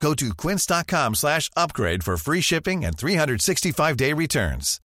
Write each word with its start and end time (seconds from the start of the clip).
Go 0.00 0.14
to 0.14 0.34
quince.com 0.34 1.14
slash 1.14 1.50
upgrade 1.56 2.02
for 2.04 2.16
free 2.16 2.40
shipping 2.42 2.84
and 2.84 2.96
365-day 2.96 4.12
returns. 4.12 4.78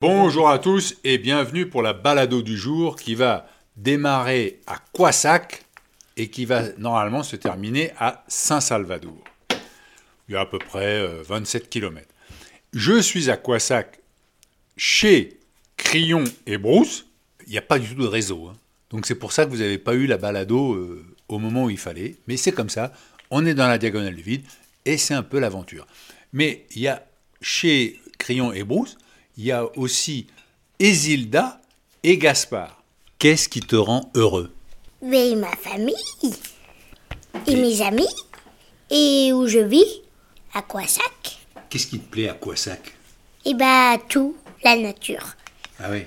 Bonjour 0.00 0.50
à 0.50 0.58
tous 0.58 0.96
et 1.02 1.16
bienvenue 1.16 1.66
pour 1.66 1.80
la 1.82 1.94
balado 1.94 2.42
du 2.42 2.58
jour 2.58 2.96
qui 2.96 3.14
va 3.14 3.48
démarrer 3.76 4.60
à 4.66 4.76
Quassac 4.92 5.64
et 6.18 6.28
qui 6.28 6.44
va 6.44 6.62
normalement 6.76 7.22
se 7.22 7.36
terminer 7.36 7.92
à 7.98 8.22
Saint-Salvador. 8.28 9.16
Il 10.28 10.34
y 10.34 10.36
a 10.36 10.40
à 10.40 10.46
peu 10.46 10.58
près 10.58 11.00
euh, 11.00 11.22
27 11.26 11.70
km. 11.70 12.06
Je 12.74 13.00
suis 13.00 13.30
à 13.30 13.36
Quassac 13.38 13.98
chez 14.76 15.38
Crillon 15.78 16.24
et 16.46 16.58
Brousse. 16.58 17.06
Il 17.46 17.52
n'y 17.52 17.58
a 17.58 17.62
pas 17.62 17.78
du 17.78 17.88
tout 17.94 18.02
de 18.02 18.06
réseau. 18.06 18.48
hein. 18.48 18.56
Donc 18.90 19.06
c'est 19.06 19.14
pour 19.14 19.32
ça 19.32 19.46
que 19.46 19.50
vous 19.50 19.56
n'avez 19.58 19.78
pas 19.78 19.94
eu 19.94 20.06
la 20.06 20.18
balado 20.18 20.74
euh, 20.74 21.04
au 21.28 21.38
moment 21.38 21.64
où 21.64 21.70
il 21.70 21.78
fallait. 21.78 22.16
Mais 22.26 22.36
c'est 22.36 22.52
comme 22.52 22.70
ça. 22.70 22.92
On 23.30 23.46
est 23.46 23.54
dans 23.54 23.68
la 23.68 23.78
diagonale 23.78 24.14
du 24.14 24.22
vide 24.22 24.44
et 24.84 24.98
c'est 24.98 25.14
un 25.14 25.22
peu 25.22 25.38
l'aventure. 25.38 25.86
Mais 26.32 26.66
il 26.74 26.82
y 26.82 26.88
a 26.88 27.06
chez 27.40 28.00
Crillon 28.18 28.52
et 28.52 28.64
Brousse, 28.64 28.96
il 29.36 29.44
y 29.44 29.52
a 29.52 29.66
aussi 29.78 30.26
Isilda 30.78 31.60
et 32.02 32.18
Gaspard. 32.18 32.82
Qu'est-ce 33.18 33.48
qui 33.48 33.60
te 33.60 33.76
rend 33.76 34.10
heureux? 34.14 34.52
Mais 35.02 35.34
ma 35.36 35.54
famille 35.56 35.94
et 37.46 37.56
mes 37.56 37.82
amis 37.82 38.08
et 38.90 39.32
où 39.32 39.46
je 39.46 39.58
vis, 39.58 40.02
à 40.52 40.62
Quassac. 40.62 41.38
Qu'est-ce 41.68 41.86
qui 41.86 41.98
te 41.98 42.08
plaît 42.10 42.28
à 42.28 42.34
Quassac 42.34 42.92
Et 43.44 43.54
bah 43.54 43.96
tout, 44.08 44.36
la 44.62 44.76
nature. 44.76 45.34
Ah 45.80 45.90
oui. 45.90 46.02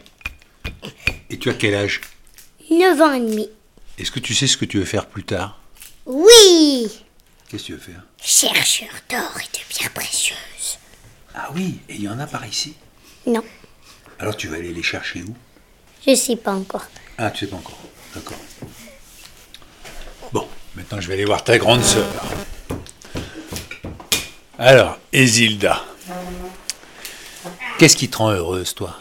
Et 1.30 1.38
tu 1.38 1.50
as 1.50 1.54
quel 1.54 1.76
âge? 1.76 2.02
9 2.70 3.02
ans 3.02 3.14
et 3.14 3.20
demi. 3.20 3.50
Est-ce 3.98 4.12
que 4.12 4.20
tu 4.20 4.34
sais 4.36 4.48
ce 4.48 4.58
que 4.58 4.66
tu 4.66 4.78
veux 4.80 4.86
faire 4.86 5.08
plus 5.08 5.23
tard? 5.23 5.59
Oui 6.06 6.90
Qu'est-ce 7.50 7.64
que 7.64 7.67
tu 7.67 7.73
veux 7.73 7.80
faire? 7.80 8.02
Chercheur 8.22 8.89
d'or 9.09 9.38
et 9.39 9.58
de 9.58 9.64
pierres 9.70 9.92
précieuses. 9.94 10.78
Ah 11.34 11.50
oui, 11.56 11.80
et 11.89 11.95
il 11.95 12.02
y 12.04 12.09
en 12.09 12.20
a 12.20 12.28
par 12.28 12.45
ici? 12.45 12.76
Non, 13.26 13.44
Alors 14.20 14.36
tu 14.38 14.48
vas 14.48 14.58
aller 14.58 14.73
les 14.73 14.84
chercher 14.84 15.23
où? 15.23 15.36
Je 16.06 16.16
sais 16.16 16.36
pas 16.36 16.54
encore. 16.54 16.86
Ah, 17.17 17.31
tu 17.31 17.45
sais 17.45 17.48
pas 17.52 17.58
encore. 17.58 17.78
D'accord. 18.16 18.38
Bon, 20.32 20.48
maintenant 20.76 21.02
je 21.02 21.08
vais 21.08 21.14
aller 21.16 21.26
voir 21.26 21.44
ta 21.44 21.58
grande 21.58 21.84
sœur. 21.84 22.08
Alors, 24.59 24.98
Isilda. 25.14 25.84
Qu'est-ce 27.78 27.95
qui 27.95 28.09
te 28.09 28.17
rend 28.17 28.32
heureuse, 28.32 28.73
toi? 28.73 28.98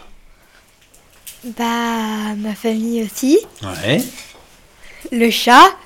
Bah, 1.45 2.35
ma 2.37 2.55
famille 2.55 3.03
aussi. 3.05 3.39
Ouais. 3.63 4.03
Le 5.13 5.31
chat, 5.31 5.77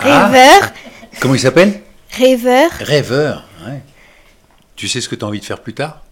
Ah. 0.00 0.26
rêveur, 0.28 0.72
Comment 1.20 1.34
il 1.34 1.40
s'appelle? 1.40 1.82
Rêveur, 2.12 2.70
Rêveur. 2.72 3.44
Ouais. 3.66 3.80
Tu 4.76 4.88
sais 4.88 5.00
ce 5.00 5.08
que 5.08 5.14
tu 5.14 5.24
as 5.24 5.28
envie 5.28 5.40
de 5.40 5.44
faire 5.44 5.60
plus 5.62 5.74
tard? 5.74 6.02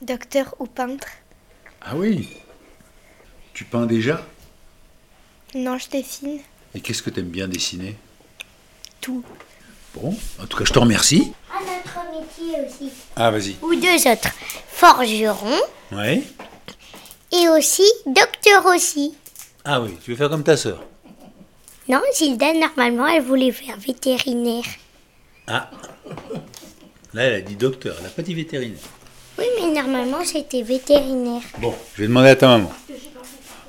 Docteur 0.00 0.54
ou 0.58 0.66
peintre. 0.66 1.08
Ah 1.80 1.92
oui. 1.96 2.28
Tu 3.54 3.64
peins 3.64 3.86
déjà? 3.86 4.22
Non, 5.54 5.78
je 5.78 5.88
dessine 5.90 6.38
Et 6.74 6.80
qu'est-ce 6.80 7.02
que 7.02 7.10
tu 7.10 7.20
aimes 7.20 7.26
bien 7.26 7.48
dessiner? 7.48 7.96
Tout. 9.00 9.24
Bon, 9.94 10.16
en 10.40 10.46
tout 10.46 10.56
cas, 10.56 10.64
je 10.64 10.72
te 10.72 10.78
remercie. 10.78 11.32
À 11.52 11.58
notre 11.60 12.20
métier 12.20 12.56
aussi. 12.66 12.90
Ah, 13.16 13.30
vas-y. 13.30 13.56
Ou 13.62 13.74
deux 13.74 14.08
autres. 14.10 14.30
Forgeron 14.68 15.58
Ouais. 15.90 16.22
et 17.32 17.48
aussi 17.48 17.84
docteur 18.06 18.64
aussi. 18.66 19.14
Ah 19.64 19.80
oui, 19.82 19.96
tu 20.02 20.12
veux 20.12 20.16
faire 20.16 20.30
comme 20.30 20.44
ta 20.44 20.56
sœur? 20.56 20.82
Non, 21.92 22.00
Gilda, 22.18 22.54
normalement, 22.54 23.06
elle 23.06 23.22
voulait 23.22 23.52
faire 23.52 23.76
vétérinaire. 23.76 24.64
Ah. 25.46 25.70
Là, 27.12 27.24
elle 27.24 27.34
a 27.34 27.40
dit 27.42 27.54
docteur, 27.54 27.94
elle 27.98 28.04
n'a 28.04 28.08
pas 28.08 28.22
dit 28.22 28.32
vétérinaire. 28.32 28.78
Oui, 29.38 29.44
mais 29.60 29.70
normalement, 29.82 30.24
c'était 30.24 30.62
vétérinaire. 30.62 31.42
Bon, 31.58 31.74
je 31.94 32.00
vais 32.00 32.08
demander 32.08 32.30
à 32.30 32.36
ta 32.36 32.48
maman. 32.48 32.72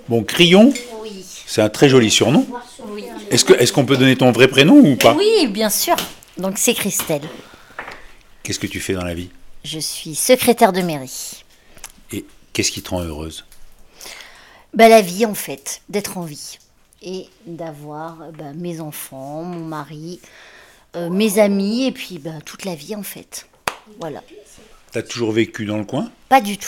Bon, 0.08 0.24
Crillon, 0.24 0.74
Oui. 1.02 1.26
c'est 1.46 1.62
un 1.62 1.68
très 1.68 1.90
joli 1.90 2.10
surnom. 2.10 2.48
Oui. 2.88 3.04
Est-ce 3.30 3.44
que- 3.44 3.54
est-ce 3.54 3.74
qu'on 3.74 3.86
peut 3.86 3.98
donner 3.98 4.16
ton 4.16 4.32
vrai 4.32 4.48
prénom 4.48 4.76
ou 4.78 4.96
pas? 4.96 5.14
Oui, 5.16 5.48
bien 5.48 5.70
sûr. 5.70 5.98
Donc 6.38 6.58
c'est 6.58 6.74
Christelle. 6.74 7.28
Qu'est-ce 8.44 8.60
que 8.60 8.68
tu 8.68 8.80
fais 8.80 8.94
dans 8.94 9.04
la 9.04 9.14
vie? 9.14 9.32
Je 9.66 9.80
suis 9.80 10.16
secrétaire 10.16 10.72
de 10.72 10.82
mairie. 10.82 11.44
Et 12.14 12.26
qu'est-ce 12.54 12.72
qui 12.72 12.82
te 12.82 12.90
rend 12.90 13.02
heureuse? 13.02 13.46
Bah, 14.74 14.88
la 14.88 15.02
vie, 15.02 15.26
en 15.26 15.34
fait, 15.36 15.82
d'être 15.90 16.18
en 16.18 16.24
vie. 16.24 16.58
Et 17.04 17.28
d'avoir 17.46 18.32
bah, 18.38 18.54
mes 18.56 18.80
enfants, 18.80 19.44
mon 19.44 19.66
mari, 19.66 20.20
euh, 20.96 21.10
mes 21.10 21.38
amis, 21.40 21.86
et 21.86 21.92
puis 21.92 22.18
bah, 22.18 22.40
toute 22.46 22.64
la 22.66 22.76
vie, 22.76 22.96
en 22.96 23.04
fait. 23.04 23.48
Voilà. 24.00 24.22
T'as 24.92 25.02
toujours 25.02 25.32
vécu 25.32 25.66
dans 25.66 25.78
le 25.78 25.84
coin? 25.86 26.10
Pas 26.30 26.40
du 26.40 26.58
tout. 26.58 26.68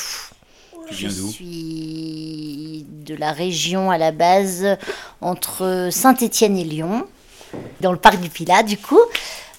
Tu 0.87 0.93
Je 0.93 1.07
viens 1.07 1.17
d'où? 1.17 1.31
suis 1.31 2.85
de 2.89 3.15
la 3.15 3.31
région 3.31 3.91
à 3.91 3.97
la 3.97 4.11
base, 4.11 4.77
entre 5.21 5.89
Saint-Étienne 5.91 6.57
et 6.57 6.63
Lyon, 6.63 7.07
dans 7.81 7.91
le 7.91 7.97
parc 7.97 8.19
du 8.19 8.29
Pilat, 8.29 8.63
du 8.63 8.77
coup. 8.77 8.99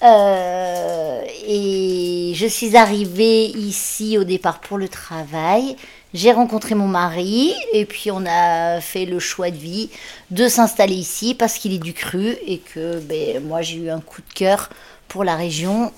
Euh, 0.03 1.23
et 1.47 2.33
je 2.35 2.47
suis 2.47 2.77
arrivée 2.77 3.47
ici 3.47 4.19
au 4.19 4.25
départ 4.25 4.61
pour 4.61 4.79
le 4.79 4.89
travail. 4.89 5.77
J'ai 6.15 6.33
rencontré 6.33 6.75
mon 6.75 6.87
mari 6.87 7.53
et 7.73 7.85
puis 7.85 8.11
on 8.11 8.25
a 8.27 8.81
fait 8.81 9.05
le 9.05 9.19
choix 9.19 9.51
de 9.51 9.57
vie 9.57 9.91
de 10.31 10.49
s'installer 10.49 10.95
ici 10.95 11.35
parce 11.35 11.59
qu'il 11.59 11.73
est 11.73 11.79
du 11.79 11.93
cru 11.93 12.37
et 12.47 12.59
que 12.59 13.01
ben, 13.01 13.43
moi 13.45 13.63
j'ai 13.63 13.77
eu 13.77 13.91
un 13.91 14.01
coup 14.01 14.23
de 14.23 14.33
cœur 14.35 14.71
pour 15.09 15.25
la 15.25 15.37
région 15.37 15.93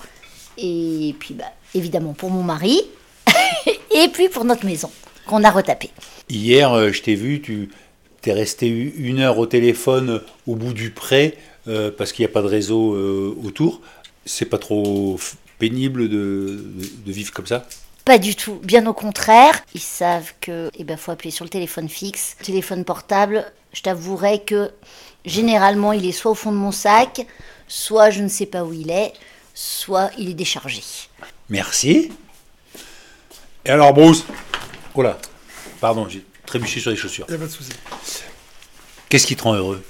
et 0.57 1.15
puis 1.19 1.33
bah, 1.35 1.45
évidemment 1.73 2.13
pour 2.13 2.31
mon 2.31 2.43
mari 2.43 2.81
et 3.95 4.07
puis 4.11 4.29
pour 4.29 4.45
notre 4.45 4.65
maison 4.65 4.89
qu'on 5.25 5.43
a 5.43 5.51
retapée. 5.51 5.91
Hier, 6.29 6.73
euh, 6.73 6.91
je 6.91 7.01
t'ai 7.01 7.15
vu, 7.15 7.41
tu 7.41 7.69
t'es 8.21 8.33
resté 8.33 8.67
une 8.67 9.19
heure 9.19 9.37
au 9.37 9.45
téléphone 9.45 10.21
au 10.47 10.55
bout 10.55 10.73
du 10.73 10.89
pré 10.89 11.37
euh, 11.69 11.91
parce 11.95 12.11
qu'il 12.11 12.25
n'y 12.25 12.29
a 12.29 12.33
pas 12.33 12.41
de 12.41 12.47
réseau 12.47 12.93
euh, 12.95 13.33
autour. 13.43 13.79
C'est 14.25 14.45
pas 14.45 14.57
trop 14.57 15.17
pénible 15.59 16.09
de, 16.09 16.59
de- 16.75 16.89
de 17.05 17.11
vivre 17.11 17.31
comme 17.31 17.47
ça? 17.47 17.65
Pas 18.05 18.17
du 18.17 18.35
tout, 18.35 18.55
bien 18.63 18.85
au 18.87 18.93
contraire. 18.93 19.61
Ils 19.75 19.81
savent 19.81 20.33
que 20.41 20.69
eh 20.75 20.83
ben, 20.83 20.97
faut 20.97 21.11
appuyer 21.11 21.31
sur 21.31 21.45
le 21.45 21.49
téléphone 21.49 21.87
fixe. 21.89 22.35
Téléphone 22.43 22.83
portable, 22.83 23.45
je 23.73 23.81
t'avouerai 23.81 24.41
que 24.43 24.71
généralement 25.25 25.93
il 25.93 26.05
est 26.05 26.11
soit 26.11 26.31
au 26.31 26.35
fond 26.35 26.51
de 26.51 26.57
mon 26.57 26.71
sac, 26.71 27.27
soit 27.67 28.09
je 28.09 28.21
ne 28.23 28.27
sais 28.29 28.45
pas 28.47 28.63
où 28.63 28.73
il 28.73 28.89
est, 28.89 29.13
soit 29.53 30.09
il 30.17 30.29
est 30.29 30.33
déchargé. 30.33 30.81
Merci. 31.49 32.11
Et 33.65 33.69
alors, 33.69 33.93
Bruce? 33.93 34.23
Oh 34.95 35.01
là, 35.03 35.19
pardon, 35.81 36.07
j'ai 36.09 36.25
trébuché 36.45 36.79
sur 36.79 36.89
les 36.89 36.97
chaussures. 36.97 37.25
Il 37.27 37.31
n'y 37.31 37.37
a 37.37 37.39
pas 37.41 37.47
de 37.47 37.51
souci. 37.51 37.71
Qu'est-ce 39.09 39.27
qui 39.27 39.35
te 39.35 39.43
rend 39.43 39.53
heureux? 39.53 39.83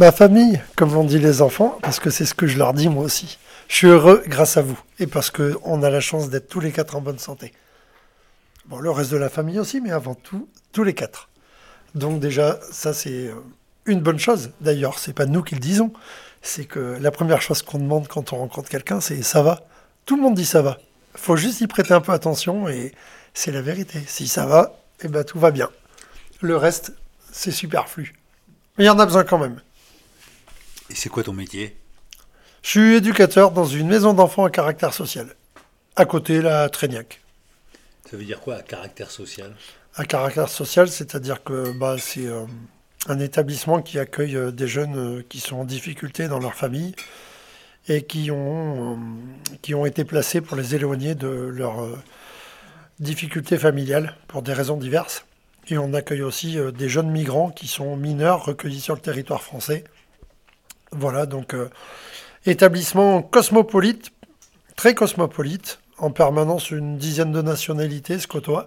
Ma 0.00 0.12
famille, 0.12 0.58
comme 0.76 0.94
l'ont 0.94 1.04
dit 1.04 1.18
les 1.18 1.42
enfants, 1.42 1.78
parce 1.82 2.00
que 2.00 2.08
c'est 2.08 2.24
ce 2.24 2.32
que 2.32 2.46
je 2.46 2.56
leur 2.56 2.72
dis 2.72 2.88
moi 2.88 3.04
aussi. 3.04 3.36
Je 3.68 3.76
suis 3.76 3.86
heureux 3.86 4.22
grâce 4.26 4.56
à 4.56 4.62
vous 4.62 4.80
et 4.98 5.06
parce 5.06 5.30
qu'on 5.30 5.82
a 5.82 5.90
la 5.90 6.00
chance 6.00 6.30
d'être 6.30 6.48
tous 6.48 6.60
les 6.60 6.72
quatre 6.72 6.96
en 6.96 7.02
bonne 7.02 7.18
santé. 7.18 7.52
Bon, 8.64 8.78
le 8.78 8.90
reste 8.90 9.10
de 9.10 9.18
la 9.18 9.28
famille 9.28 9.58
aussi, 9.58 9.78
mais 9.82 9.90
avant 9.90 10.14
tout, 10.14 10.48
tous 10.72 10.84
les 10.84 10.94
quatre. 10.94 11.28
Donc 11.94 12.18
déjà, 12.18 12.58
ça 12.72 12.94
c'est 12.94 13.26
euh, 13.26 13.34
une 13.84 14.00
bonne 14.00 14.18
chose. 14.18 14.52
D'ailleurs, 14.62 14.98
c'est 14.98 15.12
pas 15.12 15.26
nous 15.26 15.42
qui 15.42 15.54
le 15.54 15.60
disons. 15.60 15.92
C'est 16.40 16.64
que 16.64 16.96
la 16.98 17.10
première 17.10 17.42
chose 17.42 17.60
qu'on 17.60 17.78
demande 17.78 18.08
quand 18.08 18.32
on 18.32 18.38
rencontre 18.38 18.70
quelqu'un, 18.70 19.02
c'est 19.02 19.20
ça 19.20 19.42
va. 19.42 19.66
Tout 20.06 20.16
le 20.16 20.22
monde 20.22 20.34
dit 20.34 20.46
ça 20.46 20.62
va. 20.62 20.78
Faut 21.14 21.36
juste 21.36 21.60
y 21.60 21.66
prêter 21.66 21.92
un 21.92 22.00
peu 22.00 22.12
attention 22.12 22.70
et 22.70 22.94
c'est 23.34 23.52
la 23.52 23.60
vérité. 23.60 24.02
Si 24.06 24.28
ça 24.28 24.46
va, 24.46 24.80
eh 25.02 25.08
ben 25.08 25.24
tout 25.24 25.38
va 25.38 25.50
bien. 25.50 25.68
Le 26.40 26.56
reste, 26.56 26.94
c'est 27.32 27.50
superflu. 27.50 28.14
Mais 28.78 28.84
il 28.84 28.86
y 28.86 28.90
en 28.90 28.98
a 28.98 29.04
besoin 29.04 29.24
quand 29.24 29.36
même. 29.36 29.60
Et 30.90 30.94
c'est 30.94 31.08
quoi 31.08 31.22
ton 31.22 31.32
métier? 31.32 31.76
Je 32.62 32.68
suis 32.68 32.94
éducateur 32.96 33.52
dans 33.52 33.64
une 33.64 33.86
maison 33.86 34.12
d'enfants 34.12 34.44
à 34.44 34.50
caractère 34.50 34.92
social. 34.92 35.34
À 35.96 36.04
côté, 36.04 36.42
la 36.42 36.68
Tréniac. 36.68 37.20
Ça 38.10 38.16
veut 38.16 38.24
dire 38.24 38.40
quoi, 38.40 38.56
à 38.56 38.62
caractère 38.62 39.10
social? 39.10 39.54
À 39.94 40.04
caractère 40.04 40.48
social, 40.48 40.88
c'est-à-dire 40.88 41.44
que 41.44 41.72
bah, 41.72 41.96
c'est 41.98 42.26
euh, 42.26 42.44
un 43.06 43.20
établissement 43.20 43.80
qui 43.82 43.98
accueille 43.98 44.36
euh, 44.36 44.50
des 44.50 44.66
jeunes 44.66 44.96
euh, 44.96 45.24
qui 45.28 45.38
sont 45.38 45.56
en 45.56 45.64
difficulté 45.64 46.26
dans 46.26 46.40
leur 46.40 46.54
famille 46.54 46.94
et 47.88 48.02
qui 48.02 48.30
ont, 48.30 48.98
qui 49.62 49.74
ont 49.74 49.86
été 49.86 50.04
placés 50.04 50.40
pour 50.40 50.56
les 50.56 50.74
éloigner 50.74 51.14
de 51.14 51.28
leurs 51.28 51.88
difficultés 52.98 53.56
familiales 53.56 54.16
pour 54.28 54.42
des 54.42 54.52
raisons 54.52 54.76
diverses. 54.76 55.24
Et 55.68 55.78
on 55.78 55.94
accueille 55.94 56.22
aussi 56.22 56.58
des 56.74 56.88
jeunes 56.90 57.10
migrants 57.10 57.50
qui 57.50 57.68
sont 57.68 57.96
mineurs 57.96 58.44
recueillis 58.44 58.80
sur 58.80 58.94
le 58.94 59.00
territoire 59.00 59.42
français. 59.42 59.84
Voilà, 60.92 61.26
donc 61.26 61.54
euh, 61.54 61.70
établissement 62.46 63.22
cosmopolite, 63.22 64.10
très 64.76 64.94
cosmopolite, 64.94 65.80
en 65.98 66.10
permanence 66.10 66.70
une 66.70 66.98
dizaine 66.98 67.30
de 67.30 67.42
nationalités 67.42 68.18
se 68.18 68.26
côtoient. 68.26 68.66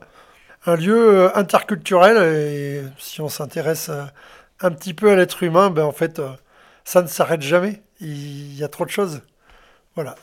Un 0.66 0.76
lieu 0.76 1.18
euh, 1.18 1.36
interculturel, 1.36 2.18
et 2.18 2.84
si 2.98 3.20
on 3.20 3.28
s'intéresse 3.28 3.90
euh, 3.90 4.06
un 4.62 4.72
petit 4.72 4.94
peu 4.94 5.12
à 5.12 5.16
l'être 5.16 5.44
humain, 5.44 5.70
ben 5.70 5.84
en 5.84 5.92
fait, 5.92 6.22
ça 6.86 7.02
ne 7.02 7.08
s'arrête 7.08 7.42
jamais. 7.42 7.82
Il 8.00 8.56
y 8.56 8.64
a 8.64 8.70
trop 8.70 8.86
de 8.86 8.90
choses. 8.90 9.22
Voilà. 9.96 10.16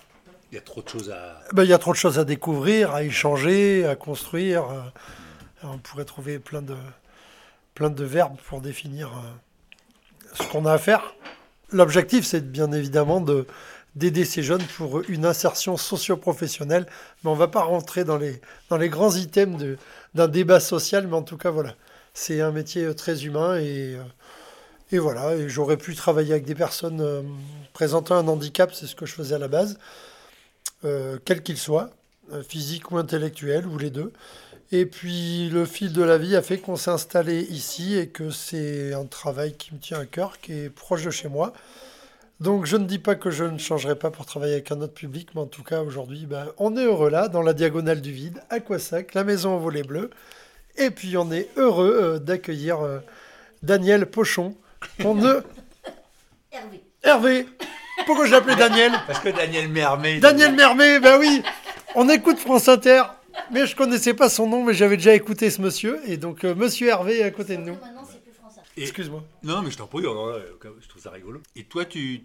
Il 0.50 0.54
y 0.54 0.58
a 0.58 0.62
trop 0.62 0.80
de 0.80 0.88
choses 0.88 1.10
à. 1.10 1.40
Ben, 1.52 1.64
il 1.64 1.68
y 1.68 1.74
a 1.74 1.78
trop 1.78 1.92
de 1.92 1.98
choses 1.98 2.18
à 2.18 2.24
découvrir, 2.24 2.94
à 2.94 3.02
échanger, 3.02 3.86
à 3.86 3.94
construire. 3.94 4.64
On 5.62 5.78
pourrait 5.78 6.06
trouver 6.06 6.38
plein 6.38 6.62
de, 6.62 6.74
plein 7.74 7.90
de 7.90 8.04
verbes 8.04 8.36
pour 8.48 8.62
définir 8.62 9.10
ce 10.32 10.42
qu'on 10.44 10.64
a 10.64 10.72
à 10.72 10.78
faire. 10.78 11.14
L'objectif, 11.72 12.24
c'est 12.24 12.50
bien 12.50 12.72
évidemment 12.72 13.20
de 13.20 13.46
d'aider 13.96 14.24
ces 14.24 14.42
jeunes 14.42 14.62
pour 14.76 15.02
une 15.08 15.26
insertion 15.26 15.76
socio-professionnelle. 15.76 16.86
Mais 17.22 17.30
on 17.30 17.34
ne 17.34 17.38
va 17.38 17.48
pas 17.48 17.62
rentrer 17.62 18.04
dans 18.04 18.16
les, 18.18 18.40
dans 18.68 18.76
les 18.76 18.88
grands 18.88 19.14
items 19.16 19.76
d'un 20.14 20.28
débat 20.28 20.60
social, 20.60 21.06
mais 21.08 21.16
en 21.16 21.22
tout 21.22 21.36
cas, 21.36 21.50
voilà. 21.50 21.74
C'est 22.14 22.40
un 22.40 22.52
métier 22.52 22.84
euh, 22.84 22.94
très 22.94 23.24
humain 23.24 23.56
et, 23.58 23.96
euh, 23.96 24.02
et 24.92 24.98
voilà. 24.98 25.48
J'aurais 25.48 25.76
pu 25.76 25.94
travailler 25.94 26.32
avec 26.32 26.44
des 26.44 26.54
personnes 26.54 27.00
euh, 27.00 27.22
présentant 27.72 28.16
un 28.16 28.28
handicap, 28.28 28.72
c'est 28.74 28.86
ce 28.86 28.94
que 28.96 29.06
je 29.06 29.14
faisais 29.14 29.34
à 29.34 29.38
la 29.38 29.48
base, 29.48 29.78
euh, 30.84 31.18
quel 31.24 31.42
qu'il 31.42 31.58
soit, 31.58 31.90
physique 32.48 32.92
ou 32.92 32.96
intellectuel, 32.96 33.66
ou 33.66 33.76
les 33.76 33.90
deux. 33.90 34.12
Et 34.72 34.86
puis 34.86 35.48
le 35.50 35.64
fil 35.64 35.92
de 35.92 36.02
la 36.02 36.16
vie 36.16 36.36
a 36.36 36.42
fait 36.42 36.58
qu'on 36.58 36.76
s'est 36.76 36.90
installé 36.90 37.42
ici 37.50 37.96
et 37.96 38.08
que 38.08 38.30
c'est 38.30 38.94
un 38.94 39.04
travail 39.04 39.54
qui 39.54 39.74
me 39.74 39.80
tient 39.80 39.98
à 39.98 40.06
cœur, 40.06 40.38
qui 40.40 40.52
est 40.52 40.70
proche 40.70 41.04
de 41.04 41.10
chez 41.10 41.28
moi. 41.28 41.52
Donc 42.38 42.66
je 42.66 42.76
ne 42.76 42.84
dis 42.84 43.00
pas 43.00 43.16
que 43.16 43.30
je 43.30 43.44
ne 43.44 43.58
changerai 43.58 43.96
pas 43.96 44.10
pour 44.10 44.26
travailler 44.26 44.54
avec 44.54 44.70
un 44.70 44.80
autre 44.80 44.94
public, 44.94 45.30
mais 45.34 45.40
en 45.40 45.46
tout 45.46 45.64
cas 45.64 45.82
aujourd'hui, 45.82 46.24
ben, 46.24 46.46
on 46.56 46.76
est 46.76 46.84
heureux 46.84 47.10
là, 47.10 47.28
dans 47.28 47.42
la 47.42 47.52
diagonale 47.52 48.00
du 48.00 48.12
vide, 48.12 48.42
à 48.48 48.60
Quassac, 48.60 49.12
la 49.14 49.24
maison 49.24 49.56
au 49.56 49.58
volet 49.58 49.82
bleu. 49.82 50.10
Et 50.76 50.90
puis 50.90 51.16
on 51.16 51.32
est 51.32 51.48
heureux 51.56 51.98
euh, 52.00 52.18
d'accueillir 52.18 52.80
euh, 52.80 53.00
Daniel 53.62 54.06
Pochon. 54.06 54.54
On 55.04 55.14
ne... 55.14 55.42
Hervé. 56.52 56.82
Hervé 57.02 57.46
Pourquoi 58.06 58.26
je 58.26 58.30
l'appelais 58.30 58.56
Daniel? 58.56 58.92
Parce 59.06 59.18
que 59.18 59.28
Daniel 59.30 59.68
Mermet. 59.68 60.20
Daniel 60.20 60.54
Mermet, 60.54 61.00
ben 61.00 61.18
oui 61.18 61.42
On 61.96 62.08
écoute 62.08 62.38
France 62.38 62.68
Inter, 62.68 63.02
mais 63.52 63.66
je 63.66 63.74
connaissais 63.76 64.14
pas 64.14 64.28
son 64.28 64.48
nom, 64.48 64.64
mais 64.64 64.74
j'avais 64.74 64.96
déjà 64.96 65.14
écouté 65.14 65.50
ce 65.50 65.60
monsieur. 65.60 66.00
Et 66.08 66.16
donc 66.16 66.44
euh, 66.44 66.54
monsieur 66.54 66.88
Hervé 66.88 67.18
est 67.20 67.22
à 67.24 67.30
côté 67.30 67.56
de 67.56 67.62
nous. 67.62 67.74
Maintenant, 67.74 68.04
c'est 68.10 68.22
plus 68.22 68.32
français. 68.32 68.60
Et- 68.76 68.82
Excuse-moi. 68.82 69.22
Non, 69.42 69.62
mais 69.62 69.70
je 69.70 69.76
t'en 69.78 69.86
prie, 69.86 70.00
alors 70.00 70.30
là, 70.30 70.38
je 70.80 70.88
trouve 70.88 71.02
ça 71.02 71.10
rigolo. 71.10 71.40
Et 71.56 71.64
toi, 71.64 71.84
tu 71.84 72.24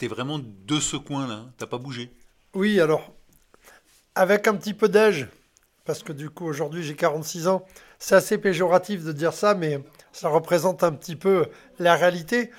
es 0.00 0.08
vraiment 0.08 0.38
de 0.38 0.80
ce 0.80 0.96
coin-là, 0.96 1.34
hein 1.34 1.52
t'as 1.56 1.66
pas 1.66 1.78
bougé. 1.78 2.10
Oui, 2.54 2.78
alors, 2.80 3.12
avec 4.14 4.46
un 4.46 4.54
petit 4.54 4.74
peu 4.74 4.88
d'âge, 4.88 5.26
parce 5.84 6.02
que 6.02 6.12
du 6.12 6.30
coup 6.30 6.46
aujourd'hui 6.46 6.82
j'ai 6.82 6.94
46 6.94 7.48
ans, 7.48 7.64
c'est 7.98 8.14
assez 8.14 8.38
péjoratif 8.38 9.02
de 9.02 9.12
dire 9.12 9.32
ça, 9.32 9.54
mais 9.54 9.80
ça 10.12 10.28
représente 10.28 10.82
un 10.84 10.92
petit 10.92 11.16
peu 11.16 11.46
la 11.78 11.94
réalité. 11.96 12.50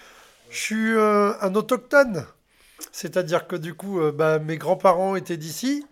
Je 0.50 0.58
suis 0.58 0.94
euh, 0.96 1.34
un 1.42 1.54
autochtone, 1.56 2.26
c'est-à-dire 2.92 3.48
que 3.48 3.56
du 3.56 3.74
coup 3.74 4.00
euh, 4.00 4.12
bah, 4.12 4.40
mes 4.40 4.58
grands-parents 4.58 5.16
étaient 5.16 5.38
d'ici, 5.38 5.86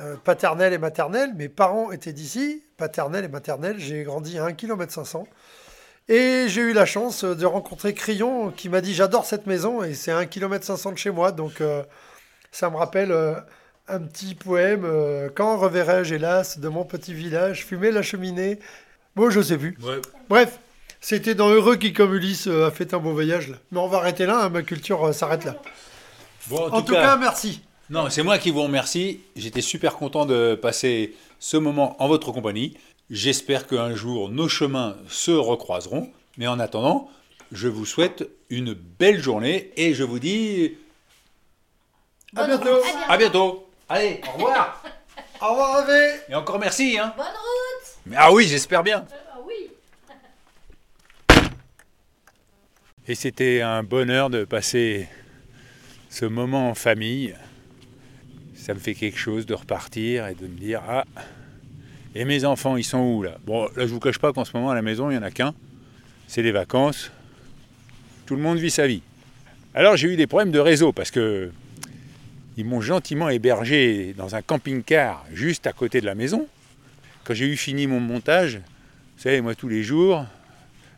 euh, 0.00 0.16
paternels 0.22 0.72
et 0.72 0.78
maternels, 0.78 1.32
mes 1.36 1.48
parents 1.48 1.90
étaient 1.90 2.12
d'ici, 2.12 2.62
paternels 2.76 3.24
et 3.24 3.28
maternels, 3.28 3.76
j'ai 3.78 4.02
grandi 4.02 4.38
à 4.38 4.44
1 4.44 4.52
km 4.52 4.92
500. 4.92 5.26
Et 6.08 6.44
j'ai 6.48 6.60
eu 6.60 6.72
la 6.72 6.86
chance 6.86 7.24
de 7.24 7.46
rencontrer 7.46 7.94
Crillon 7.94 8.50
qui 8.50 8.68
m'a 8.68 8.80
dit 8.80 8.94
j'adore 8.94 9.24
cette 9.24 9.46
maison 9.46 9.82
et 9.82 9.94
c'est 9.94 10.12
à 10.12 10.18
1 10.18 10.26
km 10.26 10.64
500 10.64 10.92
de 10.92 10.98
chez 10.98 11.10
moi, 11.10 11.32
donc 11.32 11.60
euh, 11.60 11.82
ça 12.52 12.70
me 12.70 12.76
rappelle 12.76 13.10
euh, 13.10 13.34
un 13.88 14.00
petit 14.00 14.34
poème. 14.34 14.86
Quand 15.34 15.56
reverrai-je, 15.56 16.14
hélas, 16.14 16.58
de 16.58 16.68
mon 16.68 16.84
petit 16.84 17.14
village, 17.14 17.64
fumer 17.64 17.90
la 17.90 18.02
cheminée? 18.02 18.58
Bon, 19.16 19.30
je 19.30 19.40
sais 19.40 19.56
plus. 19.56 19.78
Ouais. 19.82 20.00
Bref, 20.28 20.58
c'était 21.00 21.34
dans 21.34 21.48
Heureux 21.48 21.76
qui, 21.76 21.92
comme 21.92 22.14
Ulysse, 22.14 22.48
a 22.48 22.70
fait 22.70 22.92
un 22.94 22.98
beau 22.98 23.12
voyage. 23.12 23.48
là. 23.48 23.56
Mais 23.72 23.78
on 23.78 23.88
va 23.88 23.98
arrêter 23.98 24.26
là, 24.26 24.44
hein, 24.44 24.48
ma 24.50 24.62
culture 24.62 25.14
s'arrête 25.14 25.44
là. 25.44 25.56
Bon, 26.48 26.70
En 26.70 26.82
tout 26.82 26.92
cas, 26.92 27.16
merci. 27.16 27.62
Non, 27.88 28.10
c'est 28.10 28.22
moi 28.22 28.38
qui 28.38 28.50
vous 28.50 28.62
remercie. 28.62 29.20
J'étais 29.36 29.60
super 29.60 29.96
content 29.96 30.26
de 30.26 30.54
passer 30.60 31.14
ce 31.38 31.56
moment 31.56 32.00
en 32.02 32.08
votre 32.08 32.32
compagnie. 32.32 32.76
J'espère 33.10 33.66
qu'un 33.66 33.94
jour 33.94 34.28
nos 34.28 34.48
chemins 34.48 34.96
se 35.08 35.30
recroiseront. 35.30 36.10
Mais 36.36 36.48
en 36.48 36.58
attendant, 36.58 37.08
je 37.52 37.68
vous 37.68 37.86
souhaite 37.86 38.28
une 38.50 38.74
belle 38.74 39.22
journée 39.22 39.70
et 39.76 39.94
je 39.94 40.02
vous 40.02 40.18
dis 40.18 40.74
À 42.34 42.46
bientôt. 42.46 42.82
à 43.08 43.16
bientôt. 43.16 43.68
Allez, 43.88 44.20
au 44.28 44.32
revoir. 44.32 44.82
Au 45.40 45.50
revoir, 45.50 45.80
Hervé. 45.80 46.14
Et 46.30 46.34
encore 46.34 46.58
merci. 46.58 46.98
Hein. 46.98 47.12
Bonne 47.14 47.26
route 47.26 47.96
Mais- 48.06 48.16
Ah 48.18 48.32
oui, 48.32 48.48
j'espère 48.48 48.82
bien. 48.82 49.04
Ah 49.30 49.38
oui 49.46 49.70
Et 53.06 53.14
c'était 53.14 53.60
un 53.60 53.82
bonheur 53.82 54.30
de 54.30 54.44
passer 54.44 55.06
ce 56.08 56.24
moment 56.24 56.70
en 56.70 56.74
famille. 56.74 57.36
Ça 58.66 58.74
me 58.74 58.80
fait 58.80 58.94
quelque 58.94 59.16
chose 59.16 59.46
de 59.46 59.54
repartir 59.54 60.26
et 60.26 60.34
de 60.34 60.48
me 60.48 60.58
dire 60.58 60.82
Ah, 60.88 61.04
et 62.16 62.24
mes 62.24 62.44
enfants, 62.44 62.76
ils 62.76 62.82
sont 62.82 62.98
où 62.98 63.22
là? 63.22 63.38
Bon, 63.46 63.68
là, 63.76 63.86
je 63.86 63.92
vous 63.92 64.00
cache 64.00 64.18
pas 64.18 64.32
qu'en 64.32 64.44
ce 64.44 64.56
moment 64.56 64.72
à 64.72 64.74
la 64.74 64.82
maison, 64.82 65.08
il 65.08 65.12
n'y 65.12 65.18
en 65.20 65.22
a 65.22 65.30
qu'un. 65.30 65.54
C'est 66.26 66.42
les 66.42 66.50
vacances. 66.50 67.12
Tout 68.26 68.34
le 68.34 68.42
monde 68.42 68.58
vit 68.58 68.72
sa 68.72 68.88
vie. 68.88 69.02
Alors 69.72 69.96
j'ai 69.96 70.08
eu 70.08 70.16
des 70.16 70.26
problèmes 70.26 70.50
de 70.50 70.58
réseau 70.58 70.90
parce 70.90 71.12
que 71.12 71.52
ils 72.56 72.64
m'ont 72.64 72.80
gentiment 72.80 73.28
hébergé 73.28 74.14
dans 74.18 74.34
un 74.34 74.42
camping-car 74.42 75.24
juste 75.32 75.68
à 75.68 75.72
côté 75.72 76.00
de 76.00 76.06
la 76.06 76.16
maison. 76.16 76.48
Quand 77.22 77.34
j'ai 77.34 77.46
eu 77.46 77.56
fini 77.56 77.86
mon 77.86 78.00
montage, 78.00 78.56
vous 78.56 79.22
savez, 79.22 79.40
moi 79.42 79.54
tous 79.54 79.68
les 79.68 79.84
jours, 79.84 80.26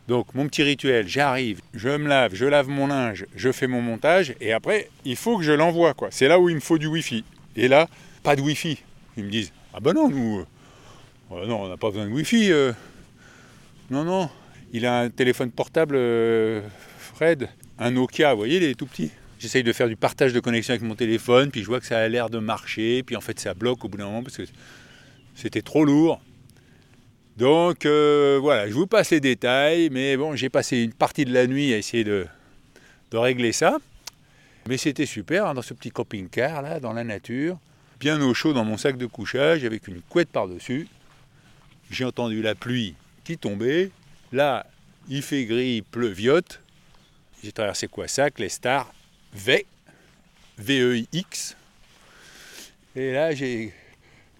donc 0.07 0.33
mon 0.33 0.47
petit 0.47 0.63
rituel, 0.63 1.07
j'arrive, 1.07 1.61
je 1.75 1.89
me 1.89 2.07
lave, 2.07 2.33
je 2.33 2.45
lave 2.45 2.67
mon 2.67 2.87
linge, 2.87 3.27
je 3.35 3.51
fais 3.51 3.67
mon 3.67 3.83
montage, 3.83 4.33
et 4.41 4.53
après, 4.53 4.89
il 5.05 5.15
faut 5.15 5.37
que 5.37 5.43
je 5.43 5.51
l'envoie. 5.51 5.93
quoi. 5.93 6.07
C'est 6.09 6.27
là 6.27 6.39
où 6.39 6.49
il 6.49 6.55
me 6.55 6.61
faut 6.61 6.79
du 6.79 6.87
Wi-Fi. 6.87 7.23
Et 7.59 7.67
là, 7.67 7.89
pas 8.23 8.37
de 8.37 8.41
Wi-Fi. 8.41 8.77
Ils 9.17 9.25
me 9.25 9.29
disent, 9.29 9.51
ah 9.73 9.81
ben 9.81 9.91
non, 9.91 10.09
nous, 10.09 10.39
euh, 10.39 10.45
euh, 11.33 11.45
non, 11.45 11.63
on 11.63 11.67
n'a 11.67 11.75
pas 11.75 11.89
besoin 11.89 12.05
de 12.05 12.11
Wi-Fi. 12.11 12.53
euh. 12.53 12.71
Non, 13.91 14.05
non, 14.05 14.29
il 14.71 14.85
a 14.85 15.01
un 15.01 15.09
téléphone 15.09 15.51
portable, 15.51 15.97
Fred, 16.97 17.49
un 17.77 17.91
Nokia, 17.91 18.31
vous 18.31 18.39
voyez, 18.39 18.61
les 18.61 18.75
tout 18.75 18.85
petits. 18.85 19.11
J'essaye 19.39 19.63
de 19.63 19.73
faire 19.73 19.89
du 19.89 19.97
partage 19.97 20.31
de 20.31 20.39
connexion 20.39 20.71
avec 20.71 20.83
mon 20.83 20.95
téléphone, 20.95 21.51
puis 21.51 21.61
je 21.61 21.65
vois 21.65 21.81
que 21.81 21.85
ça 21.85 21.99
a 21.99 22.07
l'air 22.07 22.29
de 22.29 22.39
marcher, 22.39 23.03
puis 23.03 23.17
en 23.17 23.21
fait 23.21 23.37
ça 23.41 23.53
bloque 23.53 23.83
au 23.83 23.89
bout 23.89 23.97
d'un 23.97 24.05
moment 24.05 24.23
parce 24.23 24.37
que 24.37 24.43
c'était 25.35 25.61
trop 25.61 25.83
lourd. 25.83 26.21
Donc 27.35 27.85
voilà, 27.85 28.69
je 28.69 28.73
vous 28.73 28.87
passe 28.87 29.11
les 29.11 29.19
détails, 29.19 29.89
mais 29.91 30.15
bon, 30.15 30.33
j'ai 30.35 30.49
passé 30.49 30.77
une 30.83 30.93
partie 30.93 31.25
de 31.25 31.33
la 31.33 31.45
nuit 31.45 31.73
à 31.73 31.77
essayer 31.77 32.05
de 32.05 32.27
régler 33.11 33.51
ça. 33.51 33.79
Mais 34.69 34.77
c'était 34.77 35.07
super 35.07 35.47
hein, 35.47 35.55
dans 35.55 35.63
ce 35.63 35.73
petit 35.73 35.89
camping-car 35.89 36.61
là, 36.61 36.79
dans 36.79 36.93
la 36.93 37.03
nature, 37.03 37.57
bien 37.99 38.21
au 38.21 38.35
chaud 38.35 38.53
dans 38.53 38.63
mon 38.63 38.77
sac 38.77 38.97
de 38.97 39.07
couchage 39.07 39.65
avec 39.65 39.87
une 39.87 39.99
couette 39.99 40.29
par-dessus. 40.29 40.87
J'ai 41.89 42.05
entendu 42.05 42.43
la 42.43 42.53
pluie 42.53 42.93
qui 43.23 43.35
tombait. 43.35 43.89
Là, 44.31 44.67
il 45.07 45.23
fait 45.23 45.45
gris, 45.45 45.77
il 45.77 45.83
pleuviote. 45.83 46.61
J'ai 47.43 47.51
traversé 47.51 47.87
Quassac, 47.87 48.37
les 48.37 48.49
stars, 48.49 48.93
V, 49.33 49.65
V-E-I-X. 50.59 51.55
Et 52.95 53.11
là, 53.13 53.33
j'ai 53.33 53.73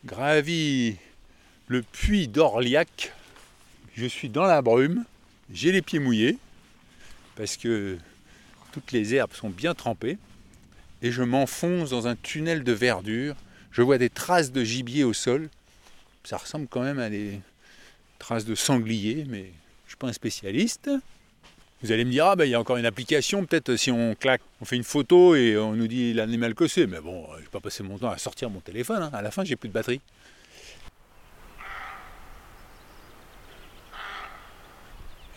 gravi 0.05 0.98
le 1.65 1.81
puits 1.81 2.27
d'Orliac. 2.27 3.13
Je 3.95 4.05
suis 4.05 4.29
dans 4.29 4.45
la 4.45 4.62
brume, 4.62 5.05
j'ai 5.51 5.71
les 5.71 5.81
pieds 5.81 5.98
mouillés 5.98 6.38
parce 7.36 7.57
que 7.57 7.98
toutes 8.71 8.91
les 8.91 9.15
herbes 9.15 9.33
sont 9.33 9.49
bien 9.49 9.73
trempées 9.73 10.17
et 11.01 11.11
je 11.11 11.23
m'enfonce 11.23 11.89
dans 11.89 12.07
un 12.07 12.15
tunnel 12.15 12.63
de 12.63 12.71
verdure. 12.71 13.35
Je 13.71 13.81
vois 13.81 13.97
des 13.97 14.09
traces 14.09 14.51
de 14.51 14.63
gibier 14.63 15.03
au 15.03 15.13
sol. 15.13 15.49
Ça 16.23 16.38
ressemble 16.38 16.67
quand 16.67 16.81
même 16.81 16.99
à 16.99 17.09
des 17.09 17.39
traces 18.19 18.45
de 18.45 18.55
sanglier, 18.55 19.25
mais 19.27 19.41
je 19.41 19.43
ne 19.45 19.89
suis 19.89 19.97
pas 19.97 20.07
un 20.07 20.13
spécialiste. 20.13 20.89
Vous 21.81 21.93
allez 21.93 22.03
me 22.03 22.11
dire, 22.11 22.25
ah 22.25 22.35
ben 22.35 22.43
il 22.43 22.51
y 22.51 22.55
a 22.55 22.59
encore 22.59 22.75
une 22.75 22.85
application, 22.85 23.45
peut-être 23.45 23.77
si 23.77 23.89
on 23.89 24.13
claque, 24.13 24.41
on 24.59 24.65
fait 24.65 24.75
une 24.75 24.83
photo 24.83 25.35
et 25.35 25.57
on 25.57 25.73
nous 25.75 25.88
dit 25.88 26.13
l'animal 26.13 26.53
que 26.53 26.67
c'est. 26.67 26.88
Mais 26.88 26.99
bon, 26.99 27.25
je 27.38 27.43
vais 27.43 27.49
pas 27.49 27.61
passer 27.61 27.83
mon 27.83 27.97
temps 27.97 28.09
à 28.09 28.17
sortir 28.17 28.49
mon 28.49 28.59
téléphone. 28.59 29.01
hein. 29.03 29.11
À 29.13 29.21
la 29.21 29.31
fin, 29.31 29.45
j'ai 29.45 29.55
plus 29.55 29.69
de 29.69 29.73
batterie. 29.73 30.01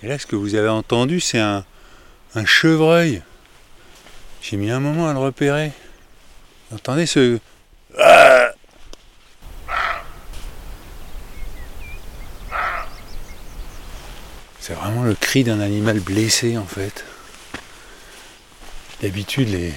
Et 0.02 0.08
là, 0.08 0.18
ce 0.18 0.26
que 0.26 0.34
vous 0.34 0.56
avez 0.56 0.68
entendu, 0.68 1.20
c'est 1.20 1.38
un, 1.38 1.64
un 2.34 2.44
chevreuil. 2.44 3.22
J'ai 4.40 4.56
mis 4.56 4.70
un 4.70 4.80
moment 4.80 5.08
à 5.08 5.12
le 5.12 5.18
repérer. 5.18 5.72
Vous 6.70 6.76
entendez 6.76 7.06
ce... 7.06 7.38
C'est 14.60 14.74
vraiment 14.74 15.02
le 15.02 15.14
cri 15.14 15.42
d'un 15.42 15.60
animal 15.60 15.98
blessé 15.98 16.56
en 16.56 16.64
fait. 16.64 17.04
D'habitude 19.02 19.48
les, 19.48 19.72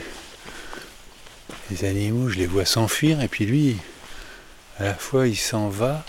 les 1.71 1.85
animaux 1.85 2.29
je 2.29 2.38
les 2.38 2.45
vois 2.45 2.65
s'enfuir 2.65 3.19
et 3.21 3.27
puis 3.27 3.45
lui 3.45 3.77
à 4.77 4.83
la 4.83 4.93
fois 4.93 5.27
il 5.27 5.35
s'en 5.35 5.69
va 5.69 6.05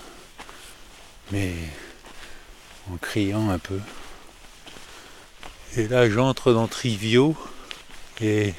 mais 1.32 1.52
en 2.92 2.96
criant 2.98 3.48
un 3.48 3.58
peu. 3.58 3.80
Et 5.76 5.88
là 5.88 6.09
j'entre 6.09 6.52
dans 6.52 6.66
Trivio 6.68 7.35
et 8.23 8.54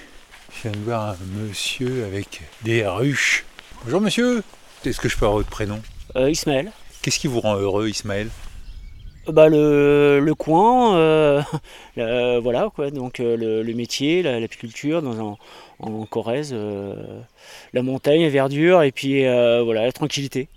je 0.56 0.62
viens 0.64 0.72
de 0.72 0.86
voir 0.86 1.10
un 1.12 1.18
monsieur 1.42 2.06
avec 2.06 2.42
des 2.64 2.86
ruches. 2.86 3.44
Bonjour 3.84 4.02
monsieur, 4.02 4.44
est-ce 4.86 5.00
que 5.00 5.10
je 5.10 5.18
peux 5.18 5.26
avoir 5.26 5.40
votre 5.40 5.50
prénom? 5.50 5.82
Euh, 6.16 6.30
Ismaël. 6.30 6.72
Qu'est-ce 7.02 7.20
qui 7.20 7.28
vous 7.28 7.40
rend 7.40 7.56
heureux 7.56 7.90
Ismaël? 7.90 8.30
Bah 9.28 9.50
le, 9.50 10.20
le 10.24 10.36
coin, 10.36 10.96
euh, 10.98 11.42
voilà 11.96 12.70
quoi. 12.74 12.92
Donc 12.92 13.20
euh, 13.20 13.36
le, 13.36 13.62
le 13.64 13.74
métier, 13.74 14.22
la- 14.24 14.40
l'apiculture 14.40 15.02
dans 15.02 15.32
un- 15.32 15.38
en 15.80 16.06
Corrèze, 16.06 16.52
euh, 16.54 16.94
la 17.74 17.82
montagne, 17.84 18.22
la 18.22 18.30
verdure 18.30 18.84
et 18.84 18.92
puis 18.92 19.26
euh, 19.26 19.64
voilà 19.64 19.84
la 19.86 19.92
tranquillité. 19.92 20.48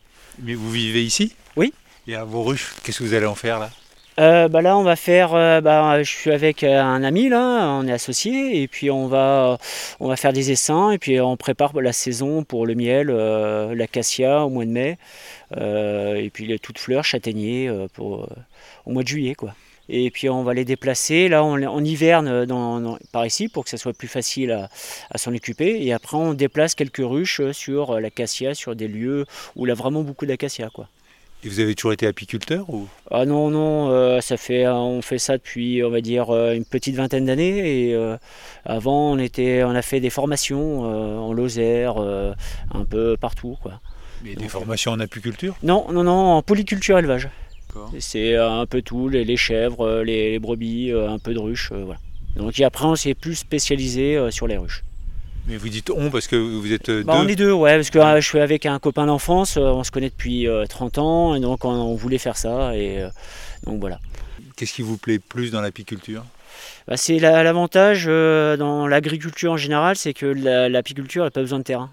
Mais 0.42 0.54
vous 0.54 0.70
vivez 0.70 1.02
ici? 1.04 1.34
Oui. 1.56 1.72
Et 2.06 2.14
à 2.14 2.24
vos 2.24 2.42
ruches, 2.44 2.74
qu'est-ce 2.84 2.98
que 3.00 3.04
vous 3.04 3.14
allez 3.14 3.26
en 3.26 3.34
faire 3.34 3.58
là? 3.58 3.70
Euh, 4.20 4.48
bah 4.48 4.60
là 4.60 4.76
on 4.76 4.82
va 4.82 4.96
faire, 4.96 5.34
euh, 5.34 5.62
bah, 5.62 6.02
je 6.02 6.10
suis 6.10 6.30
avec 6.30 6.62
euh, 6.62 6.78
un 6.78 7.02
ami 7.02 7.30
là, 7.30 7.70
on 7.80 7.86
est 7.88 7.92
associés 7.92 8.60
et 8.60 8.68
puis 8.68 8.90
on 8.90 9.06
va, 9.06 9.56
on 9.98 10.08
va 10.08 10.16
faire 10.16 10.34
des 10.34 10.50
essaims 10.50 10.90
et 10.90 10.98
puis 10.98 11.18
on 11.22 11.38
prépare 11.38 11.72
la 11.80 11.94
saison 11.94 12.44
pour 12.44 12.66
le 12.66 12.74
miel, 12.74 13.08
euh, 13.08 13.74
l'acacia 13.74 14.44
au 14.44 14.50
mois 14.50 14.66
de 14.66 14.70
mai 14.70 14.98
et 15.56 16.30
puis 16.34 16.46
les 16.46 16.58
toutes 16.58 16.78
fleurs, 16.78 17.04
châtaigniers 17.04 17.70
pour, 17.94 18.28
au 18.84 18.90
mois 18.90 19.02
de 19.02 19.08
juillet 19.08 19.34
quoi. 19.34 19.54
Et 19.88 20.10
puis 20.10 20.28
on 20.28 20.44
va 20.44 20.54
les 20.54 20.64
déplacer. 20.64 21.28
Là, 21.28 21.42
on, 21.42 21.60
on 21.62 21.84
hiverne 21.84 22.46
dans, 22.46 22.98
par 23.12 23.26
ici 23.26 23.48
pour 23.48 23.64
que 23.64 23.70
ça 23.70 23.76
soit 23.76 23.92
plus 23.92 24.06
facile 24.06 24.68
à, 25.10 25.18
s'en 25.18 25.34
occuper. 25.34 25.84
Et 25.84 25.92
après, 25.92 26.16
on 26.16 26.32
déplace 26.34 26.76
quelques 26.76 27.02
ruches 27.02 27.50
sur 27.52 27.98
l'acacia, 27.98 28.54
sur 28.54 28.76
des 28.76 28.86
lieux 28.86 29.26
où 29.56 29.66
il 29.66 29.70
y 29.70 29.72
a 29.72 29.74
vraiment 29.74 30.02
beaucoup 30.02 30.26
d'acacia. 30.26 30.70
Quoi. 30.72 30.86
Et 31.42 31.48
vous 31.48 31.60
avez 31.60 31.74
toujours 31.74 31.92
été 31.92 32.06
apiculteur 32.06 32.68
ou? 32.68 32.86
Ah 33.10 33.24
non, 33.24 33.48
non, 33.50 33.90
euh, 33.90 34.20
ça 34.20 34.36
fait, 34.36 34.68
on 34.68 35.00
fait 35.00 35.18
ça 35.18 35.38
depuis, 35.38 35.82
on 35.82 35.90
va 35.90 36.00
dire, 36.00 36.30
euh, 36.30 36.54
une 36.54 36.66
petite 36.66 36.96
vingtaine 36.96 37.24
d'années. 37.24 37.88
Et 37.88 37.94
euh, 37.94 38.16
avant, 38.64 39.12
on, 39.12 39.18
était, 39.18 39.62
on 39.64 39.70
a 39.70 39.82
fait 39.82 40.00
des 40.00 40.10
formations 40.10 40.84
euh, 40.84 41.16
en 41.16 41.32
Lozère, 41.32 41.94
euh, 41.96 42.32
un 42.72 42.84
peu 42.84 43.16
partout. 43.18 43.56
Quoi. 43.62 43.80
Mais 44.22 44.34
des 44.34 44.48
formations 44.48 44.92
en 44.92 45.00
apiculture? 45.00 45.56
Non, 45.62 45.86
non, 45.90 46.04
non, 46.04 46.12
en 46.12 46.42
polyculture 46.42 46.98
élevage. 46.98 47.28
C'est 48.00 48.34
euh, 48.34 48.50
un 48.50 48.66
peu 48.66 48.82
tout, 48.82 49.08
les, 49.08 49.24
les 49.24 49.36
chèvres, 49.36 49.86
euh, 49.86 50.04
les, 50.04 50.32
les 50.32 50.38
brebis, 50.40 50.90
euh, 50.90 51.08
un 51.08 51.18
peu 51.18 51.32
de 51.32 51.38
ruches, 51.38 51.70
euh, 51.72 51.84
voilà. 51.84 52.00
Donc 52.36 52.58
et 52.58 52.64
après 52.64 52.84
on 52.84 52.96
s'est 52.96 53.14
plus 53.14 53.36
spécialisé 53.36 54.16
euh, 54.16 54.30
sur 54.30 54.46
les 54.46 54.56
ruches. 54.56 54.82
Mais 55.46 55.56
vous 55.56 55.68
dites 55.68 55.90
on 55.90 56.10
parce 56.10 56.26
que 56.28 56.36
vous 56.36 56.72
êtes 56.72 56.88
euh, 56.90 57.02
Bah, 57.02 57.14
deux. 57.18 57.24
on 57.24 57.28
est 57.28 57.36
deux, 57.36 57.52
ouais, 57.52 57.76
parce 57.76 57.90
que 57.90 57.98
euh, 57.98 58.20
je 58.20 58.26
suis 58.26 58.38
avec 58.38 58.66
un 58.66 58.78
copain 58.78 59.06
d'enfance, 59.06 59.56
euh, 59.56 59.62
on 59.62 59.82
se 59.84 59.90
connaît 59.90 60.10
depuis 60.10 60.46
euh, 60.46 60.66
30 60.66 60.98
ans, 60.98 61.34
et 61.34 61.40
donc 61.40 61.64
on, 61.64 61.70
on 61.70 61.94
voulait 61.94 62.18
faire 62.18 62.36
ça, 62.36 62.76
et 62.76 63.02
euh, 63.02 63.08
donc 63.64 63.80
voilà. 63.80 63.98
Qu'est-ce 64.56 64.72
qui 64.74 64.82
vous 64.82 64.96
plaît 64.98 65.18
plus 65.18 65.50
dans 65.50 65.60
l'apiculture? 65.60 66.24
Bah, 66.86 66.96
c'est 66.96 67.18
la- 67.18 67.42
l'avantage 67.42 68.04
euh, 68.06 68.56
dans 68.56 68.86
l'agriculture 68.86 69.52
en 69.52 69.56
général, 69.56 69.96
c'est 69.96 70.12
que 70.14 70.26
la- 70.26 70.68
l'apiculture 70.68 71.24
n'a 71.24 71.30
pas 71.30 71.40
besoin 71.40 71.58
de 71.58 71.64
terrain. 71.64 71.90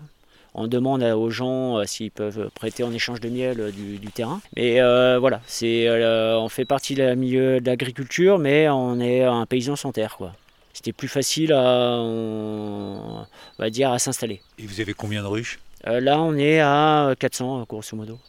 On 0.53 0.67
demande 0.67 1.03
aux 1.03 1.29
gens 1.29 1.83
s'ils 1.85 2.09
peuvent 2.11 2.49
prêter 2.55 2.83
en 2.83 2.91
échange 2.91 3.19
de 3.21 3.29
miel 3.29 3.71
du, 3.75 3.99
du 3.99 4.07
terrain. 4.07 4.41
Mais 4.55 4.79
voilà, 5.19 5.39
c'est, 5.45 5.87
on 6.35 6.49
fait 6.49 6.65
partie 6.65 6.95
du 6.95 7.03
milieu 7.15 7.61
de 7.61 7.65
l'agriculture, 7.67 8.39
mais 8.39 8.67
on 8.67 8.99
est 8.99 9.21
un 9.23 9.45
paysan 9.45 9.75
sans 9.75 9.91
terre. 9.91 10.15
Quoi. 10.17 10.33
C'était 10.77 10.93
plus 10.93 11.07
facile 11.07 11.53
à, 11.53 11.97
on, 11.97 13.25
va 13.57 13.69
dire, 13.71 13.91
à 13.91 13.97
s'installer. 13.97 14.41
Et 14.59 14.67
vous 14.67 14.79
avez 14.79 14.93
combien 14.93 15.23
de 15.23 15.27
ruches? 15.27 15.57
Euh, 15.87 15.99
là, 15.99 16.21
on 16.21 16.35
est 16.35 16.59
à 16.59 17.15
400, 17.17 17.65
grosso 17.67 17.97
modo. 17.97 18.19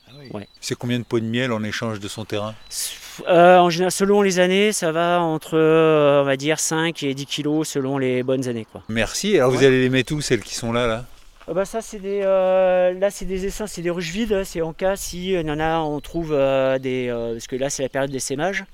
C'est 0.58 0.74
combien 0.74 0.98
de 0.98 1.04
pots 1.04 1.20
de 1.20 1.26
miel 1.26 1.52
en 1.52 1.62
échange 1.62 2.00
de 2.00 2.08
son 2.08 2.24
terrain? 2.24 2.54
Euh, 3.28 3.58
en 3.58 3.68
général, 3.68 3.92
selon 3.92 4.22
les 4.22 4.38
années, 4.38 4.72
ça 4.72 4.92
va 4.92 5.20
entre, 5.20 5.58
euh, 5.58 6.22
on 6.22 6.24
va 6.24 6.38
dire, 6.38 6.58
5 6.58 7.02
et 7.02 7.12
10 7.12 7.26
kilos 7.26 7.68
selon 7.68 7.98
les 7.98 8.22
bonnes 8.22 8.48
années. 8.48 8.64
Quoi. 8.72 8.82
Merci. 8.88 9.36
Alors 9.36 9.50
vous 9.50 9.58
Ouais. 9.58 9.66
allez 9.66 9.82
les 9.82 9.90
mettre 9.90 10.14
où 10.14 10.22
celles 10.22 10.40
qui 10.40 10.54
sont 10.54 10.72
là 10.72 10.86
là? 10.86 11.04
Ah 11.50 11.52
bah 11.54 11.64
ça 11.66 11.80
c'est 11.82 11.98
des 11.98 12.20
là 12.20 13.10
c'est 13.10 13.24
des 13.24 13.46
essaims, 13.46 13.66
c'est 13.66 13.80
des 13.80 13.88
ruches 13.90 14.10
vides, 14.10 14.42
c'est 14.44 14.60
en 14.60 14.74
cas 14.74 14.96
si 14.96 15.32
il 15.32 15.46
y 15.46 15.50
en 15.50 15.58
a 15.60 15.78
on 15.80 15.98
trouve 16.00 16.30
des 16.80 17.08
parce 17.32 17.46
que 17.46 17.56
là 17.56 17.70
c'est 17.70 17.82
la 17.82 17.88
période 17.88 18.10
d'essaimage. 18.10 18.64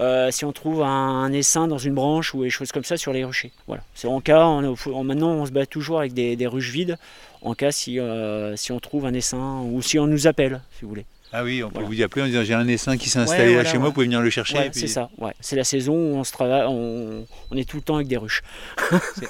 Euh, 0.00 0.30
si 0.30 0.44
on 0.46 0.52
trouve 0.52 0.82
un, 0.82 0.86
un 0.88 1.32
essaim 1.32 1.68
dans 1.68 1.78
une 1.78 1.94
branche 1.94 2.32
ou 2.34 2.42
des 2.42 2.50
choses 2.50 2.72
comme 2.72 2.84
ça 2.84 2.96
sur 2.96 3.12
les 3.12 3.24
ruchers. 3.24 3.52
Voilà. 3.66 3.82
C'est 3.94 4.08
en 4.08 4.20
cas, 4.20 4.46
on, 4.46 4.74
on- 4.86 5.04
maintenant 5.04 5.32
on 5.32 5.44
se 5.46 5.50
bat 5.50 5.66
toujours 5.66 5.98
avec 5.98 6.14
des, 6.14 6.34
des 6.34 6.46
ruches 6.46 6.70
vides, 6.70 6.96
en 7.42 7.54
cas 7.54 7.72
si, 7.72 7.98
euh, 8.00 8.56
si 8.56 8.72
on 8.72 8.80
trouve 8.80 9.04
un 9.04 9.12
essaim 9.12 9.60
ou 9.70 9.82
si 9.82 9.98
on 9.98 10.06
nous 10.06 10.26
appelle, 10.26 10.60
si 10.78 10.82
vous 10.82 10.88
voulez. 10.88 11.04
Ah 11.34 11.44
oui, 11.44 11.62
on 11.62 11.68
peut 11.68 11.74
Voilà. 11.74 11.88
vous 11.88 11.94
y 11.94 12.02
appeler 12.02 12.22
en 12.22 12.26
disant 12.26 12.42
j'ai 12.42 12.54
un 12.54 12.66
essaim 12.68 12.96
qui 12.96 13.08
s'est 13.10 13.18
installé 13.18 13.42
Ouais, 13.42 13.48
là 13.48 13.54
voilà, 13.56 13.70
chez 13.70 13.76
moi, 13.78 13.84
ouais. 13.84 13.88
vous 13.90 13.94
pouvez 13.94 14.06
venir 14.06 14.20
le 14.22 14.30
chercher. 14.30 14.56
Ouais, 14.58 14.66
et 14.66 14.70
puis- 14.70 14.80
c'est 14.80 14.86
ça. 14.86 15.10
Ouais. 15.18 15.32
C'est 15.40 15.56
la 15.56 15.64
saison 15.64 15.94
où 15.94 16.16
on 16.16 16.24
se 16.24 16.32
travaille, 16.32 16.64
on, 16.68 17.26
on 17.50 17.56
est 17.56 17.68
tout 17.68 17.76
le 17.76 17.82
temps 17.82 17.96
avec 17.96 18.08
des 18.08 18.16
ruches. 18.18 18.42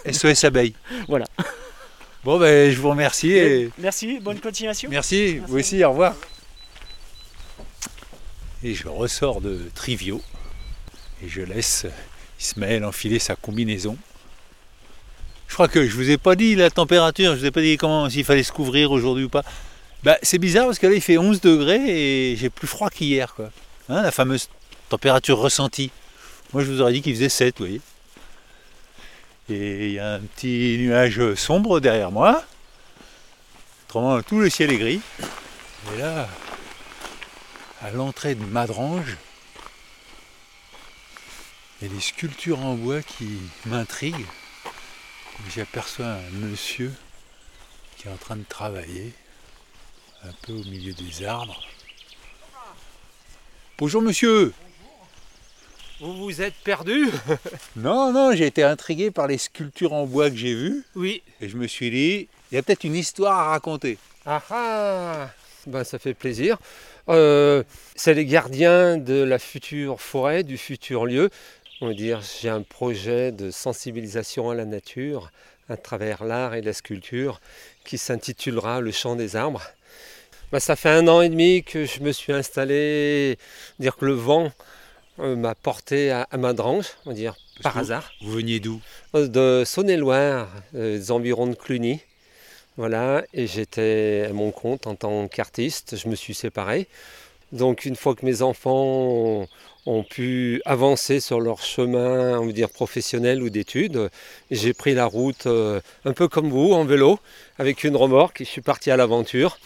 c'est 0.04 0.12
SOS 0.34 0.44
abeille. 0.44 0.74
Voilà. 1.08 1.26
Bon 2.24 2.38
ben 2.38 2.70
je 2.70 2.78
vous 2.80 2.90
remercie 2.90 3.32
et 3.32 3.70
Merci, 3.78 4.20
bonne 4.20 4.38
continuation. 4.38 4.88
merci, 4.90 5.38
vous 5.38 5.58
aussi, 5.58 5.82
au 5.82 5.90
revoir. 5.90 6.14
Et 8.62 8.74
je 8.74 8.86
ressors 8.86 9.40
de 9.40 9.58
Trivio 9.74 10.20
et 11.22 11.28
je 11.28 11.42
laisse 11.42 11.86
Ismaël 12.40 12.84
enfiler 12.84 13.18
sa 13.18 13.36
combinaison. 13.36 13.96
Je 15.48 15.54
crois 15.54 15.68
que 15.68 15.86
je 15.86 15.94
vous 15.94 16.10
ai 16.10 16.18
pas 16.18 16.34
dit 16.34 16.54
la 16.54 16.70
température, 16.70 17.34
je 17.34 17.40
vous 17.40 17.46
ai 17.46 17.50
pas 17.50 17.60
dit 17.60 17.76
comment 17.76 18.08
s'il 18.08 18.24
fallait 18.24 18.42
se 18.42 18.52
couvrir 18.52 18.90
aujourd'hui 18.90 19.24
ou 19.24 19.28
pas. 19.28 19.44
Bah, 20.02 20.16
c'est 20.22 20.38
bizarre 20.38 20.66
parce 20.66 20.78
que 20.78 20.86
là 20.86 20.94
il 20.94 21.00
fait 21.00 21.18
11 21.18 21.40
degrés 21.40 22.32
et 22.32 22.36
j'ai 22.36 22.50
plus 22.50 22.66
froid 22.66 22.90
qu'hier 22.90 23.34
quoi. 23.34 23.50
Hein, 23.88 24.02
la 24.02 24.10
fameuse 24.10 24.48
température 24.88 25.38
ressentie. 25.38 25.90
Moi 26.52 26.64
je 26.64 26.72
vous 26.72 26.80
aurais 26.80 26.92
dit 26.92 27.02
qu'il 27.02 27.14
faisait 27.14 27.28
7, 27.28 27.58
vous 27.58 27.66
voyez. 27.66 27.80
Et 29.50 29.88
il 29.88 29.92
y 29.92 29.98
a 29.98 30.14
un 30.14 30.20
petit 30.20 30.76
nuage 30.78 31.34
sombre 31.34 31.80
derrière 31.80 32.10
moi. 32.10 32.42
Autrement, 33.86 34.22
tout 34.22 34.40
le 34.40 34.48
ciel 34.48 34.72
est 34.72 34.78
gris. 34.78 35.00
Et 35.94 35.98
là, 35.98 36.28
à 37.82 37.90
l'entrée 37.90 38.34
de 38.34 38.44
Madrange, 38.44 39.18
il 41.82 41.88
y 41.88 41.90
a 41.90 41.94
des 41.96 42.00
sculptures 42.00 42.60
en 42.60 42.74
bois 42.74 43.02
qui 43.02 43.38
m'intriguent. 43.66 44.26
J'aperçois 45.52 46.06
un 46.06 46.30
monsieur 46.30 46.92
qui 47.96 48.06
est 48.06 48.10
en 48.10 48.16
train 48.16 48.36
de 48.36 48.44
travailler, 48.48 49.12
un 50.22 50.30
peu 50.42 50.52
au 50.52 50.62
milieu 50.62 50.92
des 50.92 51.24
arbres. 51.24 51.60
Bonjour 53.78 54.00
monsieur 54.00 54.52
Vous 55.98 56.14
vous 56.18 56.40
êtes 56.40 56.54
perdu 56.62 57.08
Non, 57.76 58.12
non, 58.12 58.30
j'ai 58.32 58.46
été 58.46 58.62
intrigué 58.62 59.10
par 59.10 59.26
les 59.26 59.38
sculptures 59.38 59.92
en 59.92 60.06
bois 60.06 60.30
que 60.30 60.36
j'ai 60.36 60.54
vues 60.54 60.84
Oui. 60.94 61.20
et 61.40 61.48
je 61.48 61.56
me 61.56 61.66
suis 61.66 61.90
dit, 61.90 62.28
il 62.52 62.54
y 62.54 62.58
a 62.58 62.62
peut-être 62.62 62.84
une 62.84 62.94
histoire 62.94 63.36
à 63.40 63.44
raconter. 63.50 63.98
Ah 64.24 64.40
ah 64.50 65.30
ben, 65.66 65.82
Ça 65.82 65.98
fait 65.98 66.14
plaisir. 66.14 66.58
Euh, 67.08 67.64
c'est 67.96 68.14
les 68.14 68.24
gardiens 68.26 68.98
de 68.98 69.24
la 69.24 69.40
future 69.40 70.00
forêt, 70.00 70.44
du 70.44 70.56
futur 70.56 71.06
lieu. 71.06 71.30
On 71.84 71.88
va 71.88 71.94
dire, 71.94 72.20
j'ai 72.40 72.48
un 72.48 72.62
projet 72.62 73.32
de 73.32 73.50
sensibilisation 73.50 74.50
à 74.50 74.54
la 74.54 74.64
nature 74.64 75.32
à 75.68 75.76
travers 75.76 76.22
l'art 76.22 76.54
et 76.54 76.62
la 76.62 76.72
sculpture 76.72 77.40
qui 77.84 77.98
s'intitulera 77.98 78.80
Le 78.80 78.92
chant 78.92 79.16
des 79.16 79.34
arbres. 79.34 79.62
Ben, 80.52 80.60
ça 80.60 80.76
fait 80.76 80.90
un 80.90 81.08
an 81.08 81.22
et 81.22 81.28
demi 81.28 81.64
que 81.64 81.84
je 81.84 81.98
me 81.98 82.12
suis 82.12 82.32
installé, 82.32 83.36
dire 83.80 83.96
que 83.96 84.04
le 84.04 84.12
vent 84.12 84.52
euh, 85.18 85.34
m'a 85.34 85.56
porté 85.56 86.12
à, 86.12 86.28
à 86.30 86.36
Madrange, 86.36 86.86
on 87.04 87.10
va 87.10 87.16
dire, 87.16 87.34
Parce 87.54 87.74
par 87.74 87.78
hasard. 87.78 88.12
Vous 88.20 88.30
veniez 88.30 88.60
d'où? 88.60 88.80
De 89.12 89.64
Saône-et-Loire, 89.66 90.50
euh, 90.76 90.98
des 90.98 91.10
environs 91.10 91.48
de 91.48 91.56
Cluny. 91.56 92.00
Voilà, 92.76 93.24
et 93.34 93.48
j'étais 93.48 94.28
à 94.30 94.32
mon 94.32 94.52
compte 94.52 94.86
en 94.86 94.94
tant 94.94 95.26
qu'artiste, 95.26 95.96
je 95.96 96.06
me 96.06 96.14
suis 96.14 96.34
séparé. 96.34 96.86
Donc 97.50 97.84
une 97.84 97.96
fois 97.96 98.14
que 98.14 98.24
mes 98.24 98.40
enfants 98.40 99.48
ont, 99.86 100.02
pu 100.02 100.62
avancer 100.64 101.20
sur 101.20 101.40
leur 101.40 101.62
chemin, 101.62 102.38
on 102.38 102.46
va 102.46 102.52
dire 102.52 102.70
professionnel 102.70 103.42
ou 103.42 103.50
d'études, 103.50 104.10
j'ai 104.50 104.72
pris 104.72 104.94
la 104.94 105.06
route 105.06 105.46
euh, 105.46 105.80
un 106.04 106.12
peu 106.12 106.28
comme 106.28 106.50
vous, 106.50 106.72
en 106.72 106.84
vélo, 106.84 107.18
avec 107.58 107.84
une 107.84 107.96
remorque, 107.96 108.40
et 108.40 108.44
je 108.44 108.50
suis 108.50 108.60
parti 108.60 108.90
à 108.90 108.96
l'aventure. 108.96 109.58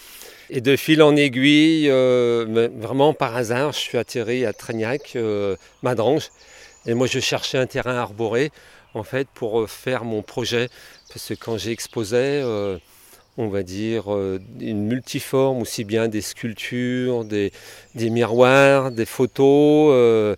Et 0.48 0.60
de 0.60 0.76
fil 0.76 1.02
en 1.02 1.16
aiguille, 1.16 1.90
euh, 1.90 2.46
mais 2.48 2.68
vraiment 2.68 3.12
par 3.12 3.36
hasard, 3.36 3.72
je 3.72 3.78
suis 3.78 3.98
atterri 3.98 4.44
à 4.44 4.52
Trégnac, 4.52 5.12
euh, 5.16 5.56
Madrange. 5.82 6.30
Et 6.86 6.94
moi, 6.94 7.08
je 7.08 7.18
cherchais 7.18 7.58
un 7.58 7.66
terrain 7.66 7.96
arboré, 7.96 8.52
en 8.94 9.02
fait, 9.02 9.26
pour 9.34 9.68
faire 9.68 10.04
mon 10.04 10.22
projet. 10.22 10.68
Parce 11.08 11.28
que 11.28 11.34
quand 11.34 11.56
euh, 12.12 12.78
on 13.38 13.48
va 13.48 13.62
dire, 13.62 14.14
euh, 14.14 14.38
une 14.60 14.86
multiforme, 14.86 15.60
aussi 15.60 15.84
bien 15.84 16.08
des 16.08 16.22
sculptures, 16.22 17.24
des, 17.24 17.52
miroirs, 17.94 18.90
des 18.90 19.04
photos, 19.04 19.90
euh, 19.92 20.36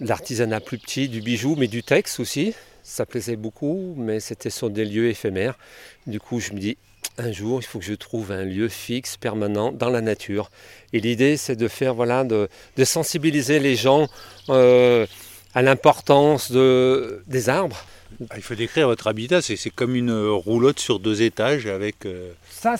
l'artisanat 0.00 0.60
plus 0.60 0.78
petit, 0.78 1.08
du 1.08 1.20
bijou, 1.20 1.56
mais 1.56 1.68
du 1.68 1.82
texte 1.82 2.20
aussi. 2.20 2.54
Ça 2.82 3.06
plaisait 3.06 3.36
beaucoup, 3.36 3.94
mais 3.96 4.20
c'était 4.20 4.50
sur 4.50 4.70
des 4.70 4.84
lieux 4.84 5.08
éphémères. 5.08 5.58
Du 6.06 6.20
coup, 6.20 6.40
je 6.40 6.52
me 6.52 6.58
dis, 6.58 6.76
un 7.18 7.32
jour, 7.32 7.60
il 7.60 7.66
faut 7.66 7.78
que 7.78 7.84
je 7.84 7.94
trouve 7.94 8.32
un 8.32 8.44
lieu 8.44 8.68
fixe, 8.68 9.16
permanent, 9.16 9.72
dans 9.72 9.90
la 9.90 10.00
nature. 10.00 10.50
Et 10.92 11.00
l'idée, 11.00 11.36
c'est 11.36 11.56
de 11.56 11.68
faire, 11.68 11.94
voilà, 11.94 12.24
de, 12.24 12.48
sensibiliser 12.84 13.58
les 13.58 13.76
gens 13.76 14.08
euh, 14.48 15.06
à 15.54 15.62
l'importance 15.62 16.50
de, 16.50 17.22
des 17.26 17.48
arbres. 17.48 17.84
Ah, 18.30 18.34
il 18.36 18.42
faut 18.42 18.54
décrire 18.54 18.86
votre 18.88 19.06
habitat, 19.06 19.40
c'est 19.42 19.70
comme 19.70 19.94
une 19.96 20.12
roulotte 20.12 20.78
sur 20.78 20.98
deux 21.00 21.22
étages 21.22 21.66
avec... 21.66 22.06
euh, 22.06 22.32
Ça, 22.50 22.74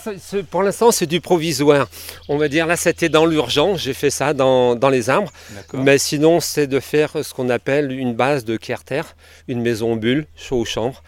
pour 0.51 0.63
l'instant, 0.63 0.91
c'est 0.91 1.07
du 1.07 1.21
provisoire. 1.21 1.89
On 2.29 2.37
va 2.39 2.49
dire, 2.49 2.67
là, 2.67 2.77
c'était 2.77 3.09
dans 3.09 3.27
l'urgence. 3.27 3.81
J'ai 3.83 3.95
fait 3.95 4.11
ça 4.11 4.35
dans, 4.35 4.77
dans 4.77 4.89
les 4.91 5.11
arbres. 5.11 5.33
Mais 5.75 5.99
sinon, 5.99 6.41
c'est 6.41 6.67
de 6.67 6.81
faire 6.81 7.13
ce 7.25 7.35
qu'on 7.35 7.51
appelle 7.51 7.93
une 7.93 8.15
base 8.15 8.45
de 8.45 8.57
Kerter, 8.57 9.03
une 9.49 9.61
maison 9.63 9.97
bulle, 9.97 10.27
chaud 10.37 10.65
chambre. 10.65 11.03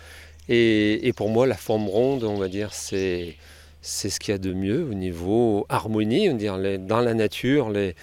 Et, 0.49 1.07
et 1.09 1.13
pour 1.13 1.29
moi, 1.31 1.47
la 1.47 1.57
forme 1.57 1.89
ronde, 1.89 2.25
on 2.25 2.37
va 2.37 2.49
dire, 2.49 2.73
c'est 2.75 3.37
c'est 3.87 4.09
ce 4.09 4.19
qu'il 4.19 4.33
y 4.33 4.35
a 4.35 4.39
de 4.39 4.55
mieux 4.55 4.83
au 4.91 4.95
niveau 4.95 5.67
harmonie. 5.69 6.31
On 6.31 6.33
va 6.33 6.39
dire, 6.39 6.57
les- 6.57 6.79
dans 6.79 7.01
la 7.01 7.13
nature, 7.13 7.69
les, 7.69 7.95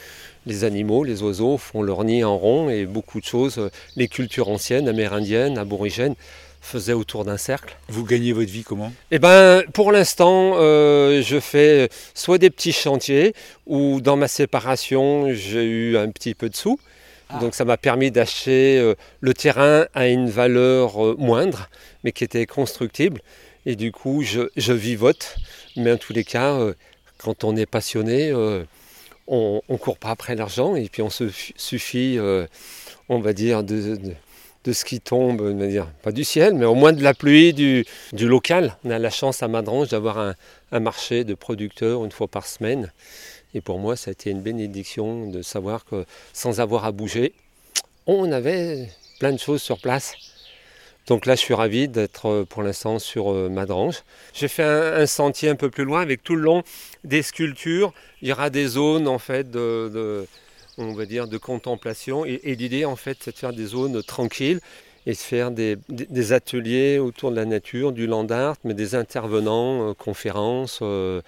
les 0.46 0.64
animaux, 0.64 1.04
les 1.04 1.22
oiseaux 1.24 1.58
font 1.58 1.82
leur 1.82 2.04
nid 2.04 2.24
en 2.24 2.38
rond 2.38 2.70
et 2.70 2.86
beaucoup 2.86 3.20
de 3.20 3.26
choses, 3.26 3.70
les 3.96 4.08
cultures 4.08 4.50
anciennes, 4.50 4.88
amérindiennes, 4.88 5.58
aborigènes, 5.58 6.16
faisaient 6.62 6.94
autour 6.94 7.26
d'un 7.26 7.38
cercle. 7.38 7.76
Vous 7.90 8.06
gagnez 8.06 8.34
votre 8.34 8.52
vie 8.52 8.64
comment? 8.64 8.92
Eh 9.10 9.20
ben, 9.20 9.64
pour 9.74 9.92
l'instant, 9.92 10.54
euh, 10.56 11.22
je 11.22 11.40
fais 11.40 11.90
soit 12.14 12.38
des 12.38 12.50
petits 12.50 12.72
chantiers 12.72 13.34
ou 13.66 14.02
dans 14.02 14.16
ma 14.16 14.28
séparation, 14.28 15.34
j'ai 15.34 15.64
eu 15.64 15.98
un 15.98 16.10
petit 16.10 16.36
peu 16.36 16.50
de 16.50 16.56
sous. 16.56 16.80
Donc 17.40 17.56
ça 17.56 17.64
m'a 17.64 17.78
permis 17.78 18.12
d'acheter 18.12 18.78
euh, 18.78 18.94
le 19.22 19.34
terrain 19.34 19.86
à 19.94 20.10
une 20.10 20.30
valeur 20.30 21.02
euh, 21.02 21.16
moindre, 21.18 21.70
mais 22.04 22.12
qui 22.12 22.26
était 22.26 22.46
constructible. 22.46 23.22
Et 23.66 23.78
du 23.78 23.94
coup, 23.94 24.22
je, 24.22 24.50
je 24.58 24.74
vivote. 24.74 25.38
Mais 25.78 25.94
en 25.94 25.98
tous 25.98 26.12
les 26.12 26.26
cas, 26.26 26.56
euh, 26.56 26.74
quand 27.18 27.46
on 27.46 27.56
est 27.56 27.66
passionné, 27.66 28.32
euh, 28.32 28.66
on 29.28 29.62
ne 29.70 29.78
court 29.78 29.98
pas 29.98 30.10
après 30.10 30.36
l'argent 30.36 30.76
et 30.76 30.90
puis 30.90 31.02
on 31.02 31.10
se 31.10 31.30
suffit, 31.56 32.18
euh, 32.18 32.48
on 33.10 33.20
va 33.20 33.34
dire, 33.34 33.64
de, 33.64 33.98
ce 34.72 34.86
qui 34.86 35.00
tombe, 35.00 35.56
pas 36.04 36.12
du 36.12 36.24
ciel, 36.24 36.54
mais 36.54 36.66
au 36.66 36.76
moins 36.76 36.94
de 36.94 37.04
la 37.04 37.14
pluie, 37.14 37.54
du, 37.54 37.86
du 38.14 38.28
local. 38.28 38.78
On 38.84 38.90
a 38.90 39.00
la 39.00 39.10
chance 39.10 39.44
à 39.44 39.48
Madrange 39.48 39.90
d'avoir 39.90 40.20
un, 40.20 40.36
un 40.72 40.80
marché 40.80 41.24
de 41.24 41.34
producteurs 41.34 42.04
une 42.06 42.12
fois 42.12 42.28
par 42.28 42.46
semaine. 42.46 42.92
Et 43.54 43.62
pour 43.62 43.80
moi, 43.80 43.96
ça 43.96 44.10
a 44.10 44.12
été 44.14 44.30
une 44.30 44.42
bénédiction 44.42 45.28
de 45.28 45.42
savoir 45.42 45.86
que 45.86 46.06
sans 46.34 46.60
avoir 46.60 46.86
à 46.86 46.92
bouger, 46.92 47.34
on 48.08 48.32
avait 48.32 48.90
plein 49.20 49.32
de 49.32 49.40
choses 49.40 49.62
sur 49.62 49.80
place. 49.80 50.16
Donc 51.08 51.26
là, 51.26 51.36
je 51.36 51.40
suis 51.42 51.54
ravi 51.54 51.88
d'être 51.88 52.28
euh, 52.28 52.46
pour 52.46 52.64
l'instant 52.64 53.00
sur 53.00 53.32
euh, 53.32 53.50
Madrange. 53.50 54.04
J'ai 54.34 54.48
fait 54.48 54.64
un, 54.64 54.94
un 55.02 55.06
sentier 55.06 55.50
un 55.50 55.56
peu 55.56 55.70
plus 55.70 55.84
loin 55.84 56.02
avec 56.02 56.24
tout 56.24 56.36
le 56.36 56.42
long 56.44 56.64
des 57.04 57.22
sculptures. 57.22 57.92
Il 58.22 58.30
y 58.30 58.32
aura 58.32 58.50
des 58.50 58.68
zones 58.68 59.08
en 59.08 59.20
fait 59.20 59.50
de, 59.50 59.90
de- 59.94 60.28
on 60.78 60.94
va 60.94 61.06
dire 61.06 61.28
de 61.28 61.38
contemplation. 61.38 62.26
Et, 62.26 62.40
et 62.44 62.56
l'idée 62.56 62.86
en 62.86 62.96
fait, 62.96 63.18
c'est 63.22 63.32
de 63.34 63.38
faire 63.38 63.52
des 63.54 63.66
zones 63.66 64.02
tranquilles 64.04 64.60
et 65.08 65.14
de 65.14 65.18
faire 65.18 65.50
des, 65.50 65.78
des- 65.90 66.06
des 66.06 66.34
ateliers 66.34 67.00
autour 67.00 67.32
de 67.32 67.36
la 67.36 67.46
nature, 67.46 67.92
du 67.92 68.06
land 68.06 68.28
art, 68.30 68.56
mais 68.64 68.76
des 68.76 68.94
intervenants, 68.94 69.90
euh, 69.90 69.94
conférences, 69.96 70.80
euh, 70.84 71.22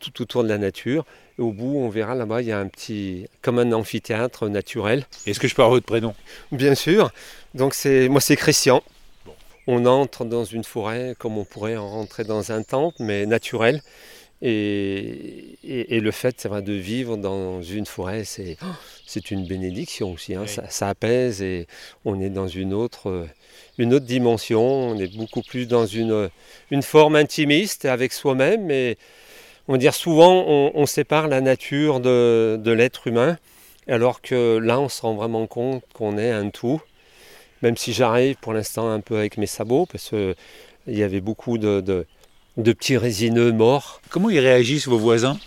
tout 0.00 0.20
autour 0.20 0.42
de 0.42 0.48
la 0.48 0.58
nature. 0.58 1.04
Et 1.38 1.42
au 1.42 1.52
bout, 1.52 1.76
on 1.78 1.88
verra 1.88 2.16
là-bas, 2.16 2.42
il 2.42 2.48
y 2.48 2.52
a 2.52 2.58
un 2.58 2.66
petit, 2.66 3.26
comme 3.42 3.60
un 3.60 3.70
amphithéâtre 3.72 4.48
naturel. 4.48 5.06
Est-ce 5.26 5.38
que 5.38 5.46
je 5.46 5.54
peux 5.54 5.62
avoir 5.62 5.76
votre 5.76 5.86
prénom? 5.86 6.14
Bien 6.50 6.74
sûr. 6.74 7.12
Donc 7.54 7.74
c'est 7.74 8.08
moi 8.08 8.20
c'est 8.20 8.36
Christian. 8.36 8.82
On 9.66 9.86
entre 9.86 10.24
dans 10.24 10.44
une 10.44 10.64
forêt 10.64 11.14
comme 11.18 11.38
on 11.38 11.44
pourrait 11.44 11.76
en 11.76 11.88
rentrer 11.88 12.24
dans 12.24 12.52
un 12.52 12.62
temple, 12.62 12.96
mais 13.00 13.26
naturel. 13.26 13.82
Et, 14.42 15.58
et- 15.64 15.96
et 15.96 16.00
le 16.00 16.10
fait 16.10 16.46
vrai, 16.46 16.62
de 16.62 16.72
vivre 16.72 17.16
dans 17.18 17.60
une 17.62 17.84
forêt, 17.86 18.24
c'est 18.24 18.56
c'est 19.06 19.30
une 19.30 19.44
bénédiction 19.46 20.12
aussi. 20.12 20.34
hein. 20.34 20.42
Oui. 20.42 20.48
Ça, 20.48 20.64
ça 20.70 20.88
apaise 20.88 21.42
et 21.42 21.66
on 22.06 22.20
est 22.20 22.30
dans 22.30 22.48
une 22.48 22.72
autre, 22.72 23.10
euh, 23.10 23.26
une 23.78 23.92
autre 23.92 24.06
dimension. 24.06 24.62
On 24.62 24.98
est 24.98 25.14
beaucoup 25.14 25.42
plus 25.42 25.66
dans 25.68 25.84
une, 25.86 26.30
une 26.70 26.82
forme 26.82 27.16
intimiste 27.16 27.84
avec 27.84 28.12
soi-même. 28.14 28.64
Mais 28.64 28.96
on 29.68 29.72
va 29.72 29.78
dire 29.78 29.94
souvent 29.94 30.44
on, 30.46 30.72
on 30.74 30.86
sépare 30.86 31.28
la 31.28 31.40
nature 31.42 32.00
de, 32.00 32.58
de 32.62 32.70
l'être 32.72 33.06
humain. 33.08 33.38
Alors 33.88 34.22
que 34.22 34.58
là, 34.58 34.80
on 34.80 34.88
se 34.88 35.02
rend 35.02 35.14
vraiment 35.14 35.46
compte 35.46 35.82
qu'on 35.94 36.16
est 36.18 36.30
un 36.30 36.50
tout. 36.50 36.80
Même 37.62 37.76
si 37.76 37.92
j'arrive 37.92 38.36
pour 38.40 38.52
l'instant 38.52 38.88
un 38.88 39.00
peu 39.00 39.16
avec 39.18 39.36
mes 39.36 39.46
sabots, 39.46 39.86
parce 39.90 40.10
qu'il 40.10 40.34
y 40.88 41.02
avait 41.02 41.20
beaucoup 41.20 41.58
de, 41.58 41.80
de- 41.80 42.06
de 42.56 42.72
petits 42.72 42.96
résineux 42.96 43.52
morts. 43.52 44.00
Comment 44.10 44.30
ils 44.30 44.40
réagissent 44.40 44.88
vos 44.88 44.98
voisins? 44.98 45.38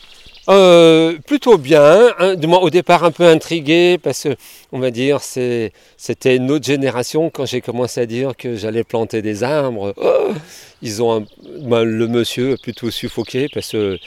Euh, 0.49 1.17
plutôt 1.25 1.57
bien, 1.57 2.13
hein, 2.19 2.35
du 2.35 2.47
moins 2.47 2.59
au 2.59 2.69
départ 2.69 3.05
un 3.05 3.11
peu 3.11 3.25
intrigué, 3.25 3.97
parce 3.97 4.23
que, 4.23 4.35
on 4.73 4.79
va 4.79 4.91
dire, 4.91 5.21
c'est- 5.21 5.71
c'était 5.95 6.35
une 6.35 6.51
autre 6.51 6.65
génération 6.65 7.29
quand 7.29 7.45
j'ai 7.45 7.61
commencé 7.61 8.01
à 8.01 8.05
dire 8.05 8.35
que 8.35 8.55
j'allais 8.55 8.83
planter 8.83 9.21
des 9.21 9.43
arbres. 9.43 9.93
Oh 9.97 10.33
ils 10.81 11.01
ont 11.01 11.21
un- 11.21 11.25
ben, 11.61 11.83
le 11.85 12.07
monsieur 12.09 12.57
plutôt 12.61 12.91
suffoqué, 12.91 13.47
parce 13.53 13.71
que 13.71 13.97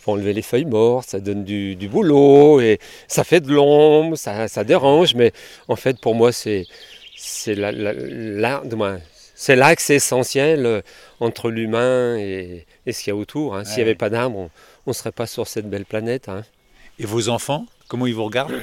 faut 0.00 0.12
enlever 0.12 0.32
les 0.32 0.42
feuilles 0.42 0.64
mortes, 0.64 1.10
ça 1.10 1.20
donne 1.20 1.44
du, 1.44 1.76
du 1.76 1.88
boulot, 1.88 2.60
et 2.60 2.78
ça 3.08 3.22
fait 3.24 3.40
de 3.40 3.52
l'ombre, 3.52 4.16
ça, 4.16 4.48
ça 4.48 4.64
dérange, 4.64 5.14
mais 5.14 5.32
en 5.68 5.76
fait 5.76 5.98
pour 6.00 6.14
moi 6.14 6.32
c'est 6.32 6.66
c'est 9.36 9.56
l'axe 9.56 9.90
essentiel 9.90 10.66
euh, 10.66 10.80
entre 11.20 11.50
l'humain 11.50 12.16
et, 12.18 12.66
et 12.86 12.92
ce 12.92 13.02
qu'il 13.02 13.10
y 13.10 13.16
a 13.16 13.16
autour. 13.16 13.56
hein. 13.56 13.64
S'il 13.64 13.76
n'y 13.76 13.82
avait 13.82 13.94
pas 13.94 14.10
d'arbres, 14.10 14.50
on 14.86 14.90
ne 14.90 14.92
serait 14.94 15.12
pas 15.12 15.26
sur 15.26 15.46
cette 15.48 15.68
belle 15.68 15.84
planète. 15.86 16.28
hein. 16.28 16.42
Et 16.98 17.06
vos 17.06 17.28
enfants 17.28 17.66
Comment 17.88 18.06
ils 18.06 18.14
vous 18.14 18.24
regardent? 18.24 18.54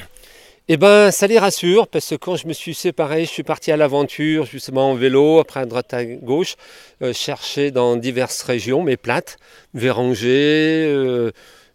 Eh 0.68 0.78
ben, 0.78 1.12
ça 1.12 1.28
les 1.28 1.38
rassure 1.40 1.88
parce 1.88 2.10
que 2.10 2.16
quand 2.16 2.38
je 2.38 2.48
me 2.48 2.54
suis 2.54 2.74
séparé, 2.74 3.26
je 3.26 3.30
suis 3.30 3.44
parti 3.44 3.72
à 3.72 3.78
l'aventure 3.78 4.46
justement 4.46 4.92
en 4.92 4.96
vélo, 4.96 5.40
après 5.40 5.60
à 5.60 5.66
droite 5.66 5.94
à 5.94 6.06
gauche, 6.06 6.56
euh, 7.02 7.12
chercher 7.14 7.72
dans 7.72 7.98
diverses 7.98 8.42
régions, 8.44 8.82
mais 8.84 8.96
plates, 8.96 9.38
Véranger, 9.74 10.86
euh, 10.88 11.32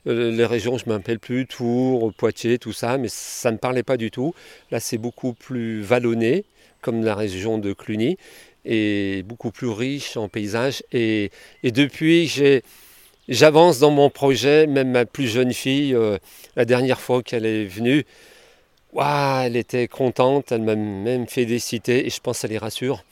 euh, 0.07 0.31
les 0.31 0.46
régions, 0.46 0.79
je 0.79 0.85
ne 0.87 0.92
m'appelle 0.94 1.18
plus, 1.18 1.46
Tours, 1.46 2.12
Poitiers, 2.14 2.59
tout 2.59 2.72
ça, 2.72 2.96
mais 2.96 3.09
ça 3.11 3.51
ne 3.51 3.55
me 3.57 3.59
parlait 3.59 3.83
pas 3.83 3.96
du 3.96 4.11
tout. 4.11 4.35
Là, 4.70 4.81
c'est 4.81 4.99
beaucoup 4.99 5.35
plus 5.35 5.83
vallonné, 5.83 6.44
comme 6.87 7.05
la 7.05 7.16
région 7.16 7.59
de 7.59 7.75
Cluny, 7.75 8.16
et 8.64 9.25
beaucoup 9.31 9.51
plus 9.51 9.68
riche 9.68 10.16
en 10.16 10.29
paysages. 10.29 10.83
Et, 10.92 11.31
et 11.62 11.72
depuis, 11.72 12.29
j'ai 12.29 12.62
J'avance 13.29 13.81
dans 13.81 13.90
mon 13.90 14.09
projet, 14.09 14.68
même 14.68 14.92
ma 14.92 15.05
plus 15.05 15.27
jeune 15.27 15.53
fille, 15.53 15.94
euh, 15.94 16.16
la 16.55 16.64
dernière 16.64 17.01
fois 17.01 17.25
qu'elle 17.25 17.44
est 17.44 17.64
venue, 17.64 18.05
Ouah, 18.92 19.42
elle 19.46 19.57
était 19.57 19.88
contente, 19.88 20.53
elle 20.53 20.62
m'a 20.62 20.77
même 20.77 21.27
félicité 21.27 22.07
et 22.07 22.11
je 22.11 22.20
pense 22.20 22.37
que 22.37 22.40
ça 22.42 22.49
les 22.49 22.59
rassure. 22.59 23.03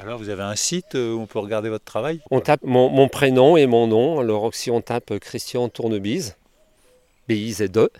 Alors 0.00 0.18
vous 0.18 0.30
avez 0.30 0.42
un 0.42 0.56
site 0.56 0.94
euh, 0.94 1.12
où 1.12 1.20
on 1.20 1.26
peut 1.26 1.38
regarder 1.38 1.68
votre 1.68 1.84
travail? 1.84 2.20
On 2.30 2.40
tape 2.40 2.62
mon, 2.64 2.88
mon 2.88 3.08
prénom 3.08 3.58
et 3.58 3.66
mon 3.66 3.86
nom, 3.86 4.20
alors 4.20 4.54
si 4.54 4.70
on 4.70 4.80
tape 4.80 5.10
euh, 5.10 5.18
Christian 5.18 5.68
Tournebise, 5.68 6.36
B-I-Z-E, 7.28 7.90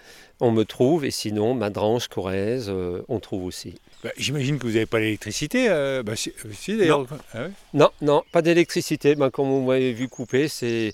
on 0.41 0.53
me 0.53 0.65
trouve 0.65 1.05
et 1.05 1.11
sinon 1.11 1.53
Madrange, 1.53 2.09
Corrèze, 2.09 2.71
euh, 2.71 3.03
on 3.09 3.21
trouve 3.21 3.45
aussi. 3.45 3.75
Bah, 4.05 4.11
J'imagine 4.17 4.59
que 4.59 4.67
vous 4.67 4.75
n'avez 4.75 4.87
pas 4.87 5.01
l'électricité. 5.01 5.69
euh, 5.69 6.03
bah, 6.05 6.15
si, 6.15 6.33
euh, 6.45 6.51
si. 6.53 6.79
Ah 7.35 7.49
Non, 7.75 7.91
non, 8.01 8.23
pas 8.31 8.43
d'électricité. 8.43 9.17
Ben, 9.17 9.31
comme 9.31 9.49
vous 9.49 9.63
m'avez 9.67 9.93
vu 9.93 10.09
couper, 10.09 10.47
c'est 10.49 10.93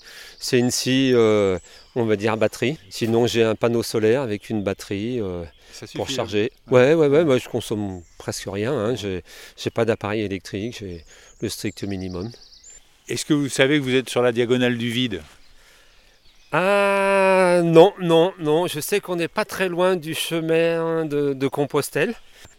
une 0.53 0.71
scie, 0.71 1.11
euh, 1.13 1.59
on 1.95 2.05
va 2.05 2.15
dire 2.15 2.35
batterie. 2.37 2.79
Sinon, 2.89 3.27
j'ai 3.27 3.43
un 3.43 3.55
panneau 3.55 3.83
solaire 3.83 4.21
avec 4.21 4.49
une 4.49 4.63
batterie 4.63 5.21
euh, 5.21 5.43
Ça 5.71 5.85
pour 5.95 6.07
suffit, 6.07 6.15
charger. 6.15 6.51
Ouais, 6.71 6.95
ouais, 6.95 7.07
ouais. 7.07 7.23
Moi, 7.23 7.37
je 7.37 7.47
consomme 7.47 8.01
presque 8.17 8.47
rien. 8.47 8.73
Hein. 8.73 8.95
J'ai 8.95 9.23
j'ai 9.55 9.69
pas 9.69 9.85
d'appareil 9.85 10.21
électrique. 10.21 10.77
J'ai 10.79 11.03
le 11.41 11.49
strict 11.49 11.83
minimum. 11.83 12.31
Est-ce 13.07 13.23
que 13.25 13.35
vous 13.35 13.49
savez 13.49 13.77
que 13.77 13.83
vous 13.83 13.93
êtes 13.93 14.09
sur 14.09 14.23
la 14.23 14.31
diagonale 14.31 14.79
du 14.79 14.89
vide? 14.89 15.21
Ah 16.51 17.61
non, 17.63 17.93
non, 17.99 18.33
non. 18.39 18.67
Je 18.67 18.79
sais 18.79 18.99
qu'on 18.99 19.15
n'est 19.15 19.27
pas 19.27 19.45
très 19.45 19.67
loin 19.69 19.95
du 19.95 20.13
chemin 20.13 21.05
de, 21.05 21.33
de 21.33 21.47
Compostelle. 21.47 22.13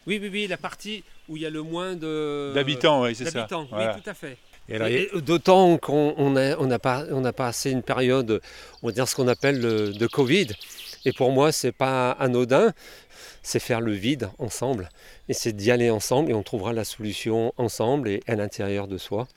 Oui, 0.07 0.19
oui, 0.21 0.29
oui. 0.33 0.47
La 0.47 0.57
partie 0.57 1.03
où 1.29 1.37
il 1.37 1.43
y 1.43 1.47
a 1.47 1.51
le 1.51 1.63
moins 1.63 1.95
de 1.95 2.53
D'habitants, 2.55 3.03
oui, 3.03 3.15
c'est 3.15 3.25
ça. 3.25 3.31
d'habitants. 3.33 3.67
Voilà. 3.71 3.95
Oui, 3.95 4.03
tout 4.03 4.11
à 4.11 4.15
fait. 4.15 4.37
D'autant 5.21 5.79
qu'on 5.79 6.15
on 6.17 6.37
a, 6.37 6.57
on 6.59 6.71
a, 6.71 6.79
pas, 6.81 7.05
on 7.11 7.25
a 7.25 7.33
passé 7.33 7.71
une 7.71 7.83
période, 7.83 8.41
on 8.83 8.89
va 8.89 8.93
dire 8.93 9.07
ce 9.09 9.15
qu'on 9.15 9.29
appelle 9.29 9.61
le, 9.61 9.93
de 9.93 10.07
Covid. 10.09 10.49
Et 11.05 11.13
pour 11.13 11.31
moi, 11.31 11.53
c'est 11.53 11.71
pas 11.73 12.11
anodin, 12.11 12.73
c'est 13.43 13.61
faire 13.61 13.81
le 13.81 13.93
vide 13.93 14.29
ensemble. 14.39 14.89
Et 15.29 15.35
c'est 15.35 15.53
d'y 15.53 15.71
aller 15.71 15.89
ensemble 15.89 16.33
et 16.33 16.35
on 16.35 16.43
trouvera 16.43 16.73
la 16.73 16.85
solution 16.85 17.53
ensemble 17.59 18.09
et 18.09 18.23
à 18.27 18.35
l'intérieur 18.35 18.89
de 18.89 18.99
soi. 18.99 19.29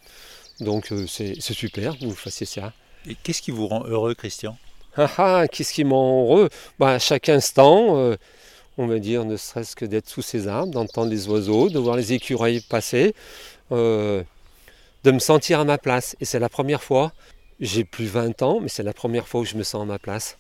Donc 0.62 0.92
euh, 0.92 1.06
c'est 1.08 1.36
c'est 1.40 1.54
super 1.54 1.98
que 1.98 2.06
vous 2.06 2.16
fassiez 2.16 2.48
ça. 2.48 2.74
Et 3.08 3.16
qu'est-ce 3.16 3.42
qui 3.42 3.52
vous 3.52 3.68
rend 3.68 3.86
heureux, 3.86 4.14
Christian? 4.14 4.58
Ah 4.98 5.10
ah, 5.18 5.48
qu'est-ce 5.48 5.74
qui 5.74 5.84
m'en 5.84 6.24
heureux? 6.24 6.50
Bah, 6.80 6.90
À 6.90 7.00
chaque 7.00 7.30
instant, 7.30 7.98
euh, 7.98 8.18
on 8.78 8.88
va 8.88 9.00
dire, 9.00 9.24
ne 9.26 9.38
serait-ce 9.38 9.76
que 9.76 9.86
d'être 9.86 10.10
sous 10.10 10.22
ces 10.22 10.48
arbres, 10.48 10.74
d'entendre 10.74 11.10
les 11.10 11.28
oiseaux, 11.28 11.70
de 11.70 11.80
voir 11.80 11.96
les 11.96 12.14
écureuils 12.14 12.62
passer, 12.62 13.14
euh, 13.72 14.24
de 15.04 15.12
me 15.12 15.20
sentir 15.20 15.60
à 15.60 15.66
ma 15.66 15.78
place. 15.78 16.16
Et 16.20 16.26
c'est 16.26 16.40
la 16.40 16.50
première 16.50 16.84
fois, 16.84 17.14
j'ai 17.60 17.86
plus 17.86 18.08
20 18.08 18.42
ans, 18.42 18.60
mais 18.60 18.70
c'est 18.70 18.84
la 18.84 18.94
première 18.94 19.28
fois 19.28 19.42
où 19.42 19.46
je 19.46 19.56
me 19.56 19.64
sens 19.64 19.84
à 19.84 19.86
ma 19.86 20.00
place. 20.00 20.38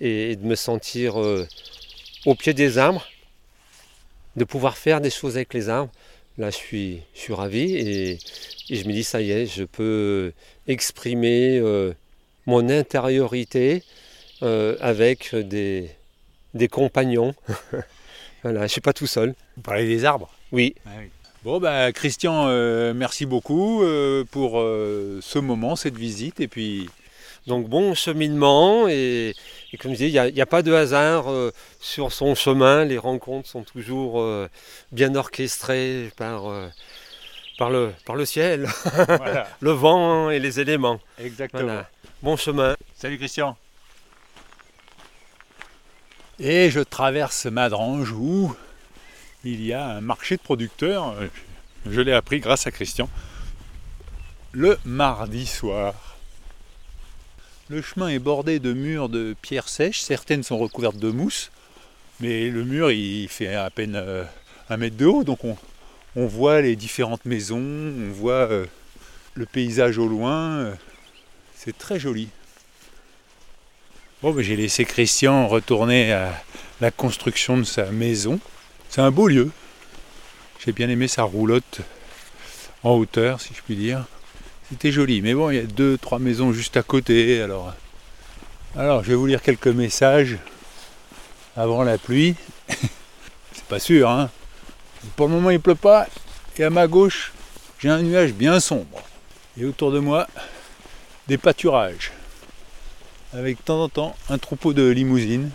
Et, 0.00 0.36
de 0.36 0.44
me 0.44 0.54
sentir 0.54 1.20
euh, 1.20 1.48
au 2.26 2.34
pied 2.34 2.54
des 2.54 2.78
arbres, 2.78 3.04
de 4.36 4.44
pouvoir 4.44 4.76
faire 4.76 5.00
des 5.00 5.10
choses 5.10 5.36
avec 5.36 5.54
les 5.54 5.68
arbres. 5.68 5.90
Là, 6.38 6.50
je 6.50 6.56
suis, 6.56 7.02
ravi 7.30 7.74
et 7.74 8.18
je 8.68 8.86
me 8.86 8.92
dis, 8.92 9.04
ça 9.04 9.22
y 9.22 9.30
est, 9.30 9.46
je 9.46 9.64
peux 9.64 10.32
exprimer 10.68 11.58
euh, 11.58 11.92
mon 12.46 12.68
intériorité 12.68 13.82
euh, 14.42 14.76
avec 14.80 15.34
des, 15.34 15.90
des 16.54 16.68
compagnons. 16.68 17.34
voilà, 18.42 18.60
je 18.60 18.64
ne 18.64 18.68
suis 18.68 18.80
pas 18.80 18.92
tout 18.92 19.06
seul. 19.06 19.34
Vous 19.56 19.62
parlez 19.62 19.86
des 19.86 20.04
arbres? 20.04 20.30
Oui. 20.52 20.74
Ah 20.86 20.90
oui. 20.98 21.10
Bon, 21.44 21.60
bah, 21.60 21.92
Christian, 21.92 22.46
euh, 22.48 22.92
merci 22.92 23.24
beaucoup 23.24 23.84
pour 24.32 24.54
ce 24.54 25.38
moment, 25.38 25.76
cette 25.76 25.96
visite. 25.96 26.40
Et 26.40 26.48
puis, 26.48 26.88
Donc 27.46 27.68
bon 27.68 27.94
cheminement 27.94 28.88
et, 28.88 29.32
et 29.72 29.76
comme 29.76 29.92
je 29.92 29.98
dis, 29.98 30.06
il 30.06 30.34
n'y 30.34 30.40
a, 30.40 30.46
pas 30.46 30.62
de 30.62 30.72
hasard 30.72 31.30
euh, 31.30 31.52
sur 31.80 32.12
son 32.12 32.34
chemin. 32.34 32.84
Les 32.84 32.98
rencontres 32.98 33.48
sont 33.48 33.62
toujours 33.62 34.20
euh, 34.20 34.48
bien 34.90 35.14
orchestrées 35.14 36.10
par, 36.16 36.48
euh, 36.48 36.68
par, 37.58 37.70
le, 37.70 37.92
par 38.04 38.16
le 38.16 38.24
ciel, 38.24 38.68
voilà, 39.06 39.48
le 39.60 39.70
vent 39.70 40.30
et 40.30 40.38
les 40.38 40.60
éléments. 40.60 41.00
exactement. 41.18 41.62
Voilà. 41.62 41.90
Bon 42.22 42.36
chemin. 42.36 42.76
Salut 42.94 43.18
Christian. 43.18 43.56
Et 46.38 46.70
je 46.70 46.80
traverse 46.80 47.46
Madrange 47.46 48.12
où 48.12 48.54
il 49.44 49.64
y 49.64 49.72
a 49.72 49.86
un 49.86 50.00
marché 50.00 50.36
de 50.36 50.42
producteurs. 50.42 51.14
Je 51.88 52.00
l'ai 52.00 52.12
appris 52.12 52.40
grâce 52.40 52.66
à 52.66 52.70
Christian. 52.70 53.08
Le 54.52 54.78
mardi 54.84 55.46
soir. 55.46 55.94
Le 57.68 57.82
chemin 57.82 58.08
est 58.08 58.18
bordé 58.18 58.58
de 58.58 58.72
murs 58.72 59.08
de 59.08 59.34
pierres 59.40 59.68
sèches. 59.68 60.00
Certaines 60.00 60.42
sont 60.42 60.58
recouvertes 60.58 60.96
de 60.96 61.10
mousse. 61.10 61.50
Mais 62.20 62.48
le 62.48 62.64
mur, 62.64 62.90
il 62.90 63.28
fait 63.28 63.54
à 63.54 63.68
peine 63.70 63.96
euh, 63.96 64.24
un 64.68 64.76
mètre 64.76 64.96
de 64.96 65.06
haut. 65.06 65.24
Donc 65.24 65.44
on, 65.44 65.56
on 66.16 66.26
voit 66.26 66.62
les 66.62 66.74
différentes 66.74 67.24
maisons. 67.26 67.60
On 67.60 68.10
voit 68.10 68.50
euh, 68.50 68.66
le 69.34 69.46
paysage 69.46 69.98
au 69.98 70.08
loin. 70.08 70.72
C'est 71.54 71.76
très 71.76 72.00
joli. 72.00 72.28
Bon, 74.22 74.34
j'ai 74.40 74.56
laissé 74.56 74.86
Christian 74.86 75.46
retourner 75.46 76.12
à 76.12 76.42
la 76.80 76.90
construction 76.90 77.58
de 77.58 77.64
sa 77.64 77.84
maison. 77.86 78.40
C'est 78.88 79.02
un 79.02 79.10
beau 79.10 79.28
lieu. 79.28 79.50
J'ai 80.64 80.72
bien 80.72 80.88
aimé 80.88 81.06
sa 81.06 81.22
roulotte 81.22 81.80
en 82.82 82.94
hauteur, 82.94 83.40
si 83.40 83.52
je 83.54 83.60
puis 83.62 83.76
dire. 83.76 84.06
C'était 84.70 84.90
joli, 84.90 85.20
mais 85.20 85.34
bon, 85.34 85.50
il 85.50 85.56
y 85.56 85.60
a 85.60 85.64
deux, 85.64 85.98
trois 85.98 86.18
maisons 86.18 86.52
juste 86.52 86.76
à 86.78 86.82
côté. 86.82 87.42
Alors, 87.42 87.74
alors 88.74 89.04
je 89.04 89.10
vais 89.10 89.14
vous 89.14 89.26
lire 89.26 89.42
quelques 89.42 89.68
messages 89.68 90.38
avant 91.56 91.84
la 91.84 91.98
pluie. 91.98 92.34
C'est 93.52 93.64
pas 93.68 93.78
sûr, 93.78 94.08
hein. 94.08 94.30
Pour 95.14 95.28
le 95.28 95.34
moment, 95.34 95.50
il 95.50 95.60
pleut 95.60 95.74
pas. 95.74 96.06
Et 96.58 96.64
à 96.64 96.70
ma 96.70 96.86
gauche, 96.86 97.32
j'ai 97.78 97.88
un 97.88 98.02
nuage 98.02 98.32
bien 98.32 98.60
sombre. 98.60 99.02
Et 99.58 99.64
autour 99.64 99.92
de 99.92 99.98
moi, 99.98 100.26
des 101.28 101.38
pâturages 101.38 102.12
avec 103.32 103.58
de 103.58 103.62
temps 103.62 103.82
en 103.82 103.88
temps 103.88 104.16
un 104.30 104.38
troupeau 104.38 104.72
de 104.72 104.88
limousines. 104.88 105.50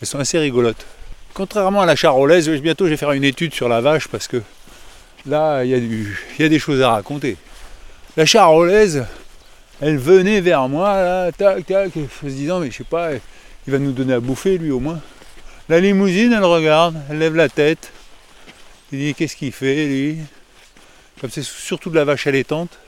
Elles 0.00 0.08
sont 0.08 0.18
assez 0.18 0.38
rigolotes. 0.38 0.86
Contrairement 1.34 1.82
à 1.82 1.86
la 1.86 1.96
charolaise, 1.96 2.48
bientôt 2.48 2.86
je 2.86 2.90
vais 2.90 2.96
faire 2.96 3.12
une 3.12 3.24
étude 3.24 3.54
sur 3.54 3.68
la 3.68 3.80
vache 3.80 4.08
parce 4.08 4.28
que 4.28 4.42
là, 5.26 5.64
il 5.64 5.70
y, 5.70 5.74
a 5.74 5.78
y 5.78 6.44
a 6.44 6.48
des 6.48 6.58
choses 6.58 6.82
à 6.82 6.90
raconter. 6.90 7.36
La 8.16 8.26
charolaise, 8.26 9.06
elle 9.80 9.96
venait 9.96 10.40
vers 10.40 10.68
moi, 10.68 11.02
là, 11.02 11.32
tac, 11.32 11.64
tac, 11.66 11.96
en 11.96 12.00
se 12.22 12.26
disant, 12.26 12.60
mais 12.60 12.70
je 12.70 12.78
sais 12.78 12.84
pas, 12.84 13.10
il 13.66 13.72
va 13.72 13.78
nous 13.78 13.92
donner 13.92 14.14
à 14.14 14.20
bouffer 14.20 14.58
lui 14.58 14.70
au 14.70 14.80
moins. 14.80 15.00
La 15.68 15.80
limousine, 15.80 16.32
elle 16.32 16.44
regarde, 16.44 16.96
elle 17.08 17.18
lève 17.18 17.36
la 17.36 17.48
tête. 17.48 17.92
Il 18.92 18.98
dit, 18.98 19.14
qu'est-ce 19.14 19.36
qu'il 19.36 19.52
fait 19.52 19.86
lui? 19.86 20.18
Comme 21.20 21.30
c'est 21.30 21.44
surtout 21.44 21.90
de 21.90 21.96
la 21.96 22.04
vache 22.04 22.26
allaitante, 22.26 22.78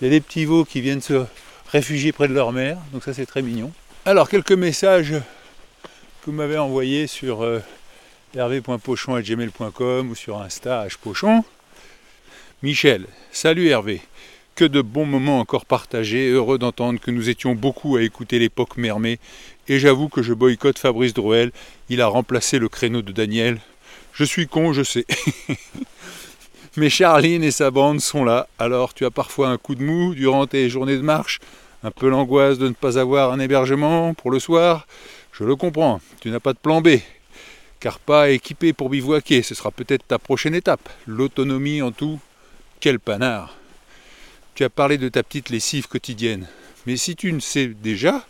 il 0.00 0.04
y 0.04 0.06
a 0.08 0.10
des 0.10 0.20
petits 0.20 0.44
veaux 0.44 0.64
qui 0.64 0.80
viennent 0.80 1.00
se 1.00 1.24
réfugiés 1.70 2.12
près 2.12 2.28
de 2.28 2.34
leur 2.34 2.52
mère, 2.52 2.78
donc 2.92 3.04
ça 3.04 3.14
c'est 3.14 3.26
très 3.26 3.42
mignon. 3.42 3.72
Alors 4.04 4.28
quelques 4.28 4.52
messages 4.52 5.14
que 5.82 6.26
vous 6.26 6.32
m'avez 6.32 6.58
envoyés 6.58 7.06
sur 7.06 7.42
euh, 7.42 7.60
hervé.pochon.gmail.com 8.34 10.10
ou 10.10 10.14
sur 10.14 10.40
Insta 10.40 10.86
hpochon. 10.88 11.44
Michel, 12.62 13.06
salut 13.32 13.68
Hervé. 13.68 14.02
Que 14.54 14.64
de 14.64 14.82
bons 14.82 15.06
moments 15.06 15.38
encore 15.38 15.64
partagés, 15.64 16.28
heureux 16.28 16.58
d'entendre 16.58 17.00
que 17.00 17.10
nous 17.10 17.30
étions 17.30 17.54
beaucoup 17.54 17.96
à 17.96 18.02
écouter 18.02 18.38
l'époque 18.38 18.76
Mermé, 18.76 19.18
et 19.68 19.78
j'avoue 19.78 20.08
que 20.08 20.22
je 20.22 20.34
boycotte 20.34 20.78
Fabrice 20.78 21.14
Drouel, 21.14 21.52
il 21.88 22.00
a 22.02 22.08
remplacé 22.08 22.58
le 22.58 22.68
créneau 22.68 23.00
de 23.00 23.12
Daniel. 23.12 23.58
Je 24.12 24.24
suis 24.24 24.46
con, 24.46 24.72
je 24.72 24.82
sais. 24.82 25.06
Mais 26.76 26.88
Charline 26.88 27.42
et 27.42 27.50
sa 27.50 27.70
bande 27.70 28.00
sont 28.00 28.24
là, 28.24 28.46
alors 28.58 28.94
tu 28.94 29.04
as 29.04 29.10
parfois 29.10 29.48
un 29.48 29.58
coup 29.58 29.74
de 29.74 29.82
mou 29.82 30.14
durant 30.14 30.46
tes 30.46 30.68
journées 30.70 30.96
de 30.96 31.02
marche, 31.02 31.40
un 31.82 31.90
peu 31.90 32.08
l'angoisse 32.08 32.58
de 32.58 32.68
ne 32.68 32.74
pas 32.74 32.96
avoir 32.96 33.32
un 33.32 33.40
hébergement 33.40 34.14
pour 34.14 34.30
le 34.30 34.38
soir. 34.38 34.86
Je 35.32 35.42
le 35.42 35.56
comprends, 35.56 36.00
tu 36.20 36.30
n'as 36.30 36.38
pas 36.38 36.52
de 36.52 36.58
plan 36.58 36.80
B, 36.80 36.98
car 37.80 37.98
pas 37.98 38.30
équipé 38.30 38.72
pour 38.72 38.88
bivouaquer, 38.88 39.42
ce 39.42 39.54
sera 39.54 39.72
peut-être 39.72 40.06
ta 40.06 40.18
prochaine 40.20 40.54
étape. 40.54 40.88
L'autonomie 41.06 41.82
en 41.82 41.90
tout, 41.90 42.20
quel 42.78 43.00
panard. 43.00 43.56
Tu 44.54 44.62
as 44.62 44.70
parlé 44.70 44.96
de 44.96 45.08
ta 45.08 45.22
petite 45.22 45.50
lessive 45.50 45.88
quotidienne, 45.88 46.46
mais 46.86 46.96
si 46.96 47.16
tu 47.16 47.32
ne 47.32 47.40
sais 47.40 47.66
déjà, 47.66 48.24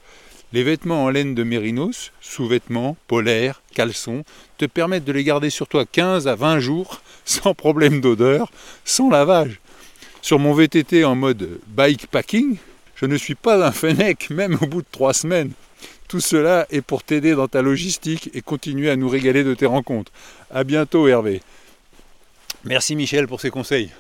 les 0.53 0.63
vêtements 0.65 1.05
en 1.05 1.11
laine 1.11 1.35
de 1.35 1.43
mérinos, 1.45 2.13
sous-vêtements, 2.21 2.97
polaires, 3.07 3.63
caleçons, 3.75 4.25
te 4.59 4.65
permettent 4.65 5.05
de 5.05 5.13
les 5.13 5.25
garder 5.25 5.51
sur 5.51 5.69
toi 5.69 5.85
15 5.85 6.27
à 6.27 6.35
20 6.35 6.61
jours 6.61 7.03
sans 7.25 7.55
problème 7.55 8.01
d'odeur, 8.01 8.51
sans 8.85 9.11
lavage. 9.11 9.61
Sur 10.23 10.39
mon 10.39 10.53
VTT 10.53 11.05
en 11.05 11.15
mode 11.15 11.61
bikepacking, 11.69 12.57
je 12.97 13.07
ne 13.07 13.17
suis 13.17 13.35
pas 13.35 13.67
un 13.67 13.73
fennec, 13.73 14.29
même 14.31 14.59
au 14.61 14.67
bout 14.67 14.83
de 14.83 14.87
trois 14.91 15.15
semaines. 15.15 15.53
Tout 16.09 16.21
cela 16.21 16.67
est 16.71 16.83
pour 16.83 17.05
t'aider 17.05 17.35
dans 17.35 17.49
ta 17.49 17.63
logistique 17.63 18.31
et 18.35 18.43
continuer 18.43 18.91
à 18.91 18.97
nous 18.97 19.09
régaler 19.09 19.45
de 19.45 19.55
tes 19.55 19.67
rencontres. 19.67 20.13
À 20.51 20.65
bientôt 20.65 21.07
Hervé. 21.07 21.41
Merci 22.65 22.97
Michel 22.97 23.27
pour 23.29 23.41
ces 23.41 23.51
conseils. 23.51 23.91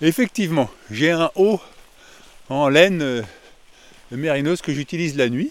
Effectivement, 0.00 0.70
j'ai 0.90 1.10
un 1.10 1.30
haut 1.34 1.60
en 2.48 2.68
laine 2.68 3.02
euh, 3.02 3.22
de 4.10 4.16
mérinos 4.16 4.62
que 4.62 4.72
j'utilise 4.72 5.16
la 5.16 5.28
nuit. 5.28 5.50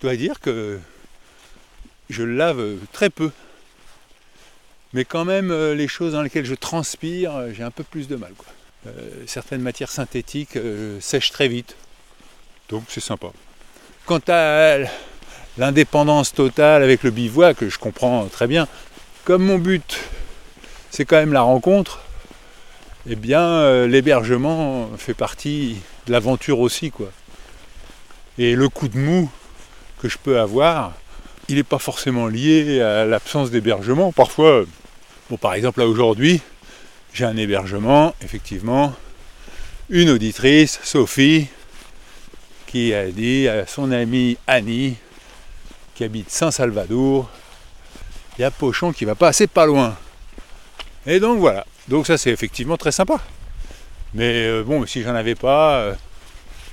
Je 0.00 0.06
dois 0.06 0.16
dire 0.16 0.40
que 0.40 0.78
je 2.08 2.22
lave 2.22 2.76
très 2.90 3.10
peu. 3.10 3.30
Mais 4.94 5.04
quand 5.04 5.26
même, 5.26 5.50
euh, 5.50 5.74
les 5.74 5.88
choses 5.88 6.14
dans 6.14 6.22
lesquelles 6.22 6.46
je 6.46 6.54
transpire, 6.54 7.36
euh, 7.36 7.50
j'ai 7.52 7.62
un 7.62 7.70
peu 7.70 7.84
plus 7.84 8.08
de 8.08 8.16
mal. 8.16 8.32
quoi. 8.32 8.46
Euh, 8.86 8.90
certaines 9.26 9.60
matières 9.60 9.90
synthétiques 9.90 10.56
euh, 10.56 10.98
sèchent 11.00 11.32
très 11.32 11.48
vite. 11.48 11.76
Donc 12.70 12.84
c'est 12.88 13.00
sympa. 13.00 13.28
Quant 14.06 14.20
à 14.28 14.78
l'indépendance 15.58 16.32
totale 16.32 16.82
avec 16.82 17.02
le 17.02 17.10
bivouac, 17.10 17.68
je 17.68 17.78
comprends 17.78 18.24
très 18.26 18.46
bien. 18.46 18.66
Comme 19.24 19.44
mon 19.44 19.58
but, 19.58 20.00
c'est 20.90 21.04
quand 21.04 21.16
même 21.16 21.34
la 21.34 21.42
rencontre, 21.42 22.00
eh 23.06 23.16
bien 23.16 23.42
euh, 23.42 23.86
l'hébergement 23.86 24.88
fait 24.96 25.14
partie 25.14 25.76
de 26.06 26.12
l'aventure 26.12 26.60
aussi. 26.60 26.90
quoi. 26.90 27.12
Et 28.38 28.54
le 28.54 28.70
coup 28.70 28.88
de 28.88 28.96
mou 28.98 29.30
que 30.00 30.08
je 30.08 30.18
peux 30.18 30.40
avoir, 30.40 30.92
il 31.48 31.56
n'est 31.56 31.62
pas 31.62 31.78
forcément 31.78 32.26
lié 32.26 32.80
à 32.80 33.04
l'absence 33.04 33.50
d'hébergement. 33.50 34.12
Parfois, 34.12 34.64
bon, 35.28 35.36
par 35.36 35.54
exemple 35.54 35.80
là 35.80 35.86
aujourd'hui, 35.86 36.40
j'ai 37.12 37.24
un 37.24 37.36
hébergement, 37.36 38.14
effectivement, 38.22 38.94
une 39.88 40.10
auditrice, 40.10 40.80
Sophie, 40.82 41.48
qui 42.66 42.94
a 42.94 43.10
dit 43.10 43.48
à 43.48 43.66
son 43.66 43.90
amie 43.90 44.38
Annie, 44.46 44.96
qui 45.94 46.04
habite 46.04 46.30
Saint-Salvador, 46.30 47.28
il 48.38 48.42
y 48.42 48.44
a 48.44 48.50
Pochon 48.50 48.92
qui 48.92 49.04
va 49.04 49.14
passer 49.14 49.46
pas 49.46 49.66
loin. 49.66 49.96
Et 51.06 51.18
donc 51.18 51.40
voilà, 51.40 51.66
donc 51.88 52.06
ça 52.06 52.16
c'est 52.16 52.30
effectivement 52.30 52.76
très 52.76 52.92
sympa. 52.92 53.20
Mais 54.14 54.46
euh, 54.46 54.62
bon, 54.62 54.86
si 54.86 55.02
j'en 55.02 55.14
avais 55.14 55.34
pas, 55.34 55.78
euh, 55.78 55.94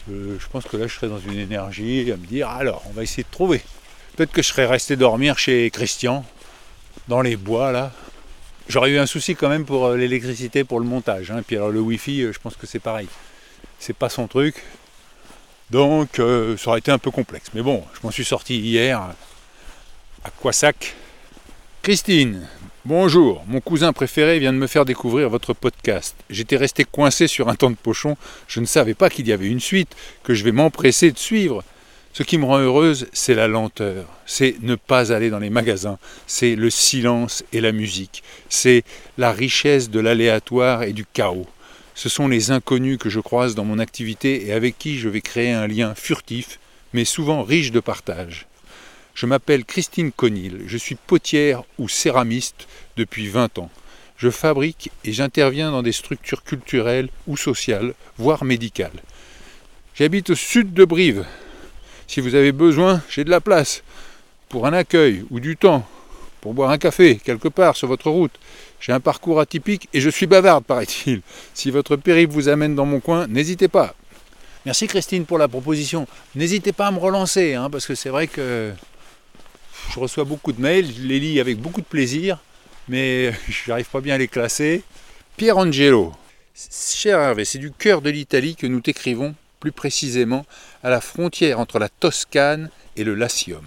je 0.10 0.48
pense 0.52 0.66
que 0.66 0.78
là 0.78 0.88
je 0.88 0.94
serais 0.94 1.08
dans 1.08 1.20
une 1.20 1.38
énergie 1.38 2.12
à 2.12 2.18
me 2.18 2.26
dire 2.26 2.50
alors 2.50 2.84
on 2.88 2.92
va 2.92 3.04
essayer 3.04 3.24
de 3.24 3.32
trouver. 3.32 3.62
Peut-être 4.16 4.32
que 4.32 4.42
je 4.42 4.48
serais 4.48 4.66
resté 4.66 4.96
dormir 4.96 5.38
chez 5.38 5.70
Christian, 5.70 6.26
dans 7.08 7.22
les 7.22 7.36
bois 7.36 7.72
là. 7.72 7.92
J'aurais 8.70 8.90
eu 8.92 8.98
un 8.98 9.06
souci 9.06 9.36
quand 9.36 9.48
même 9.48 9.64
pour 9.64 9.86
euh, 9.86 9.96
l'électricité 9.96 10.64
pour 10.66 10.80
le 10.80 10.86
montage. 10.86 11.32
hein. 11.32 11.42
Puis 11.46 11.56
alors 11.56 11.70
le 11.70 11.80
wifi, 11.80 12.22
euh, 12.22 12.34
je 12.34 12.40
pense 12.40 12.56
que 12.56 12.68
c'est 12.68 12.80
pareil. 12.80 13.08
C'est 13.80 13.96
pas 13.96 14.10
son 14.10 14.28
truc. 14.28 14.62
Donc 15.70 16.20
euh, 16.20 16.58
ça 16.58 16.72
aurait 16.72 16.80
été 16.80 16.92
un 16.92 16.98
peu 16.98 17.12
complexe. 17.12 17.50
Mais 17.54 17.62
bon, 17.62 17.84
je 17.94 18.00
m'en 18.04 18.12
suis 18.12 18.26
sorti 18.26 18.60
hier 18.60 19.00
à 20.24 20.30
Quassac. 20.42 20.96
Christine, 21.82 22.46
bonjour. 22.88 23.44
Mon 23.48 23.60
cousin 23.60 23.92
préféré 23.92 24.40
vient 24.40 24.54
de 24.54 24.58
me 24.58 24.66
faire 24.66 24.86
découvrir 24.86 25.30
votre 25.30 25.54
podcast. 25.54 26.16
J'étais 26.30 26.56
resté 26.56 26.86
coincé 26.86 27.28
sur 27.28 27.50
un 27.50 27.56
temps 27.56 27.70
de 27.70 27.76
pochon. 27.76 28.16
Je 28.48 28.62
ne 28.62 28.66
savais 28.66 28.94
pas 28.94 29.10
qu'il 29.10 29.28
y 29.28 29.34
avait 29.34 29.50
une 29.50 29.60
suite, 29.60 29.94
que 30.24 30.34
je 30.34 30.46
vais 30.46 30.54
m'empresser 30.54 31.12
de 31.12 31.18
suivre. 31.18 31.66
Ce 32.14 32.24
qui 32.24 32.38
me 32.38 32.46
rend 32.46 32.60
heureuse, 32.60 33.08
c'est 33.12 33.34
la 33.34 33.50
lenteur, 33.50 34.06
c'est 34.26 34.56
ne 34.62 34.76
pas 34.76 35.12
aller 35.12 35.30
dans 35.30 35.38
les 35.40 35.50
magasins, 35.50 36.00
c'est 36.28 36.56
le 36.56 36.70
silence 36.70 37.44
et 37.52 37.60
la 37.60 37.74
musique, 37.74 38.24
c'est 38.48 38.84
la 39.18 39.34
richesse 39.34 39.90
de 39.90 40.00
l'aléatoire 40.00 40.84
et 40.84 40.94
du 40.94 41.06
chaos. 41.06 41.46
Ce 41.94 42.08
sont 42.08 42.30
les 42.30 42.52
inconnus 42.52 43.00
que 43.00 43.10
je 43.10 43.20
croise 43.20 43.54
dans 43.54 43.66
mon 43.66 43.80
activité 43.80 44.48
et 44.48 44.54
avec 44.54 44.80
qui 44.80 44.98
je 44.98 45.10
vais 45.10 45.22
créer 45.22 45.52
un 45.52 45.68
lien 45.68 45.94
furtif, 45.94 46.58
mais 46.94 47.04
souvent 47.04 47.44
riche 47.44 47.72
de 47.72 47.82
partage. 47.82 48.48
Je 49.18 49.26
m'appelle 49.26 49.66
Christine 49.66 50.12
Conil, 50.12 50.66
je 50.68 50.78
suis 50.78 50.94
potière 50.94 51.64
ou 51.80 51.90
céramiste 51.90 52.68
depuis 52.98 53.28
20 53.28 53.58
ans. 53.58 53.72
Je 54.16 54.30
fabrique 54.30 54.92
et 55.04 55.12
j'interviens 55.12 55.72
dans 55.72 55.82
des 55.82 55.92
structures 55.92 56.44
culturelles 56.44 57.10
ou 57.26 57.36
sociales, 57.36 57.96
voire 58.20 58.44
médicales. 58.44 59.02
J'habite 59.96 60.30
au 60.30 60.36
sud 60.36 60.72
de 60.76 60.86
Brive, 60.86 61.26
si 62.06 62.22
vous 62.22 62.36
avez 62.36 62.52
besoin, 62.52 63.02
j'ai 63.10 63.24
de 63.24 63.32
la 63.32 63.42
place 63.42 63.82
pour 64.50 64.68
un 64.68 64.74
accueil 64.74 65.26
ou 65.32 65.40
du 65.40 65.58
temps 65.58 65.84
pour 66.40 66.54
boire 66.54 66.70
un 66.70 66.78
café 66.78 67.16
quelque 67.16 67.48
part 67.48 67.76
sur 67.76 67.88
votre 67.88 68.12
route. 68.12 68.36
J'ai 68.80 68.92
un 68.92 69.00
parcours 69.00 69.40
atypique 69.40 69.90
et 69.96 70.00
je 70.00 70.12
suis 70.12 70.28
bavarde, 70.28 70.64
paraît-il. 70.64 71.24
Si 71.56 71.72
votre 71.72 71.96
périple 71.96 72.34
vous 72.34 72.50
amène 72.50 72.76
dans 72.76 72.86
mon 72.86 73.00
coin, 73.00 73.26
n'hésitez 73.26 73.68
pas. 73.68 73.96
Merci 74.64 74.86
Christine 74.86 75.26
pour 75.26 75.40
la 75.40 75.48
proposition. 75.48 76.08
N'hésitez 76.36 76.72
pas 76.72 76.86
à 76.86 76.92
me 76.92 77.00
relancer, 77.00 77.56
hein, 77.56 77.72
parce 77.72 77.88
que 77.88 77.96
c'est 77.96 78.10
vrai 78.10 78.28
que 78.28 78.74
je 79.90 80.00
reçois 80.00 80.24
beaucoup 80.24 80.52
de 80.52 80.62
mails, 80.62 80.92
je 80.94 81.02
les 81.04 81.20
lis 81.20 81.40
avec 81.40 81.58
beaucoup 81.58 81.82
de 81.82 81.86
plaisir, 81.86 82.40
mais 82.88 83.32
je 83.48 83.70
n'arrive 83.70 83.90
pas 83.90 84.02
bien 84.02 84.16
à 84.16 84.18
les 84.18 84.28
classer. 84.28 84.84
Pierre 85.38 85.58
Angelo. 85.58 86.14
Cher 86.56 87.20
Hervé, 87.20 87.46
c'est 87.46 87.60
du 87.60 87.72
cœur 87.72 88.02
de 88.02 88.10
l'Italie 88.10 88.56
que 88.56 88.68
nous 88.68 88.82
t'écrivons 88.82 89.36
plus 89.60 89.72
précisément 89.72 90.46
à 90.84 90.90
la 90.90 91.02
frontière 91.02 91.60
entre 91.60 91.80
la 91.80 91.90
Toscane 91.90 92.70
et 92.96 93.04
le 93.04 93.14
Latium. 93.14 93.66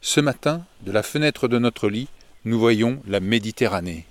Ce 0.00 0.20
matin, 0.20 0.64
de 0.82 0.92
la 0.92 1.02
fenêtre 1.02 1.48
de 1.48 1.58
notre 1.58 1.88
lit, 1.88 2.08
nous 2.44 2.58
voyons 2.58 3.00
la 3.06 3.20
Méditerranée. 3.20 4.06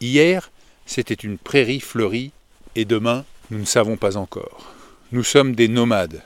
Hier, 0.00 0.50
c'était 0.86 1.14
une 1.14 1.38
prairie 1.38 1.80
fleurie, 1.80 2.32
et 2.74 2.84
demain, 2.84 3.24
nous 3.50 3.58
ne 3.58 3.64
savons 3.64 3.96
pas 3.96 4.16
encore. 4.16 4.72
Nous 5.10 5.24
sommes 5.24 5.54
des 5.54 5.68
nomades, 5.68 6.22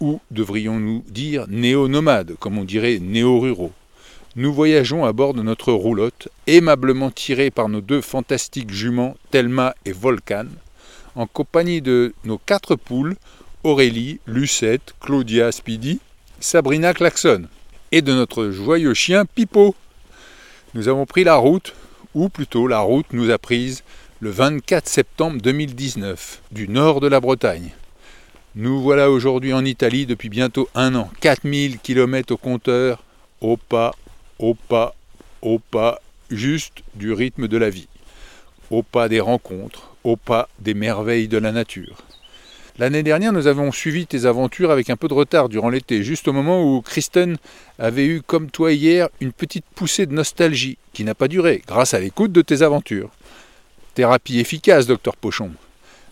ou 0.00 0.20
devrions-nous 0.30 1.04
dire 1.08 1.46
néo-nomades, 1.48 2.36
comme 2.38 2.58
on 2.58 2.64
dirait 2.64 2.98
néo-ruraux? 3.00 3.72
Nous 4.38 4.52
voyageons 4.52 5.04
à 5.04 5.12
bord 5.12 5.34
de 5.34 5.42
notre 5.42 5.72
roulotte, 5.72 6.28
aimablement 6.46 7.10
tirée 7.10 7.50
par 7.50 7.68
nos 7.68 7.80
deux 7.80 8.00
fantastiques 8.00 8.72
juments 8.72 9.16
Thelma 9.32 9.74
et 9.84 9.90
Volcan, 9.90 10.46
en 11.16 11.26
compagnie 11.26 11.82
de 11.82 12.14
nos 12.22 12.38
quatre 12.38 12.76
poules, 12.76 13.16
Aurélie, 13.64 14.20
Lucette, 14.28 14.94
Claudia 15.00 15.50
Speedy, 15.50 15.98
Sabrina 16.38 16.94
Klaxon 16.94 17.48
et 17.90 18.00
de 18.00 18.12
notre 18.12 18.50
joyeux 18.50 18.94
chien 18.94 19.24
Pipo. 19.24 19.74
Nous 20.74 20.86
avons 20.86 21.04
pris 21.04 21.24
la 21.24 21.34
route, 21.34 21.74
ou 22.14 22.28
plutôt 22.28 22.68
la 22.68 22.78
route 22.78 23.12
nous 23.12 23.32
a 23.32 23.38
prise 23.38 23.82
le 24.20 24.30
24 24.30 24.86
septembre 24.86 25.40
2019 25.42 26.42
du 26.52 26.68
nord 26.68 27.00
de 27.00 27.08
la 27.08 27.18
Bretagne. 27.18 27.70
Nous 28.54 28.80
voilà 28.80 29.10
aujourd'hui 29.10 29.52
en 29.52 29.64
Italie 29.64 30.06
depuis 30.06 30.28
bientôt 30.28 30.68
un 30.76 30.94
an, 30.94 31.10
4000 31.22 31.80
km 31.80 32.34
au 32.34 32.36
compteur, 32.36 33.02
au 33.40 33.56
pas, 33.56 33.96
au 34.38 34.54
pas, 34.54 34.94
au 35.42 35.58
pas, 35.58 36.00
juste 36.30 36.82
du 36.94 37.12
rythme 37.12 37.48
de 37.48 37.56
la 37.56 37.70
vie, 37.70 37.88
au 38.70 38.82
pas 38.82 39.08
des 39.08 39.20
rencontres, 39.20 39.90
au 40.04 40.16
pas 40.16 40.48
des 40.58 40.74
merveilles 40.74 41.28
de 41.28 41.38
la 41.38 41.52
nature. 41.52 41.98
L'année 42.78 43.02
dernière, 43.02 43.32
nous 43.32 43.48
avons 43.48 43.72
suivi 43.72 44.06
tes 44.06 44.24
aventures 44.24 44.70
avec 44.70 44.88
un 44.88 44.96
peu 44.96 45.08
de 45.08 45.14
retard 45.14 45.48
durant 45.48 45.68
l'été, 45.68 46.04
juste 46.04 46.28
au 46.28 46.32
moment 46.32 46.62
où 46.62 46.80
Kristen 46.80 47.36
avait 47.80 48.06
eu, 48.06 48.22
comme 48.22 48.52
toi 48.52 48.72
hier, 48.72 49.08
une 49.20 49.32
petite 49.32 49.64
poussée 49.74 50.06
de 50.06 50.14
nostalgie, 50.14 50.78
qui 50.92 51.02
n'a 51.02 51.16
pas 51.16 51.26
duré, 51.26 51.60
grâce 51.66 51.94
à 51.94 51.98
l'écoute 51.98 52.30
de 52.30 52.42
tes 52.42 52.62
aventures. 52.62 53.10
Thérapie 53.94 54.38
efficace, 54.38 54.86
docteur 54.86 55.16
Pochon. 55.16 55.50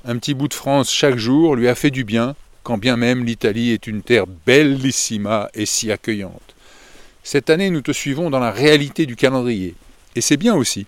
Un 0.05 0.19
petit 0.19 0.35
bout 0.35 0.49
de 0.49 0.55
France 0.55 0.91
chaque 0.91 1.19
jour 1.19 1.55
lui 1.55 1.69
a 1.69 1.77
fait 1.77 1.93
du 1.93 2.03
bien, 2.03 2.35
quand 2.65 2.79
bien 2.79 2.97
même 2.97 3.25
l'Italie 3.25 3.71
est 3.71 3.87
une 3.87 4.03
terre 4.03 4.27
bellissima 4.27 5.49
et 5.55 5.67
si 5.67 5.93
accueillante. 5.93 6.56
Cette 7.29 7.51
année, 7.51 7.71
nous 7.71 7.81
te 7.81 7.91
suivons 7.91 8.31
dans 8.31 8.39
la 8.39 8.53
réalité 8.53 9.05
du 9.05 9.17
calendrier, 9.17 9.75
et 10.15 10.21
c'est 10.21 10.37
bien 10.37 10.55
aussi. 10.55 10.87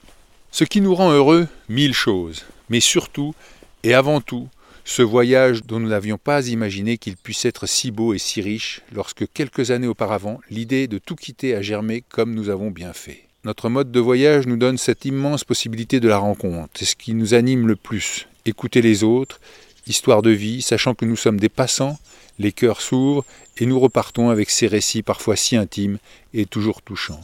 Ce 0.52 0.62
qui 0.62 0.80
nous 0.80 0.94
rend 0.94 1.10
heureux, 1.10 1.48
mille 1.68 1.92
choses, 1.92 2.44
mais 2.68 2.78
surtout, 2.78 3.34
et 3.82 3.92
avant 3.92 4.20
tout, 4.20 4.46
ce 4.84 5.02
voyage 5.02 5.64
dont 5.64 5.80
nous 5.80 5.88
n'avions 5.88 6.16
pas 6.16 6.46
imaginé 6.46 6.96
qu'il 6.96 7.16
puisse 7.16 7.44
être 7.44 7.66
si 7.66 7.90
beau 7.90 8.14
et 8.14 8.18
si 8.18 8.40
riche 8.40 8.82
lorsque 8.92 9.26
quelques 9.32 9.72
années 9.72 9.88
auparavant 9.88 10.38
l'idée 10.48 10.86
de 10.86 10.98
tout 10.98 11.16
quitter 11.16 11.56
a 11.56 11.60
germé 11.60 12.04
comme 12.08 12.36
nous 12.36 12.50
avons 12.50 12.70
bien 12.70 12.92
fait. 12.92 13.24
Notre 13.42 13.68
mode 13.68 13.90
de 13.90 13.98
voyage 13.98 14.46
nous 14.46 14.56
donne 14.56 14.78
cette 14.78 15.06
immense 15.06 15.42
possibilité 15.42 15.98
de 15.98 16.06
la 16.06 16.18
rencontre. 16.18 16.70
C'est 16.78 16.84
ce 16.84 16.94
qui 16.94 17.14
nous 17.14 17.34
anime 17.34 17.66
le 17.66 17.74
plus. 17.74 18.28
Écouter 18.44 18.80
les 18.80 19.02
autres, 19.02 19.40
histoire 19.88 20.22
de 20.22 20.30
vie, 20.30 20.62
sachant 20.62 20.94
que 20.94 21.04
nous 21.04 21.16
sommes 21.16 21.40
des 21.40 21.48
passants, 21.48 21.98
les 22.38 22.52
cœurs 22.52 22.80
s'ouvrent 22.80 23.24
et 23.56 23.66
nous 23.66 23.80
repartons 23.80 24.30
avec 24.30 24.50
ces 24.50 24.66
récits 24.66 25.02
parfois 25.02 25.36
si 25.36 25.56
intimes 25.56 25.98
et 26.34 26.46
toujours 26.46 26.82
touchants. 26.82 27.20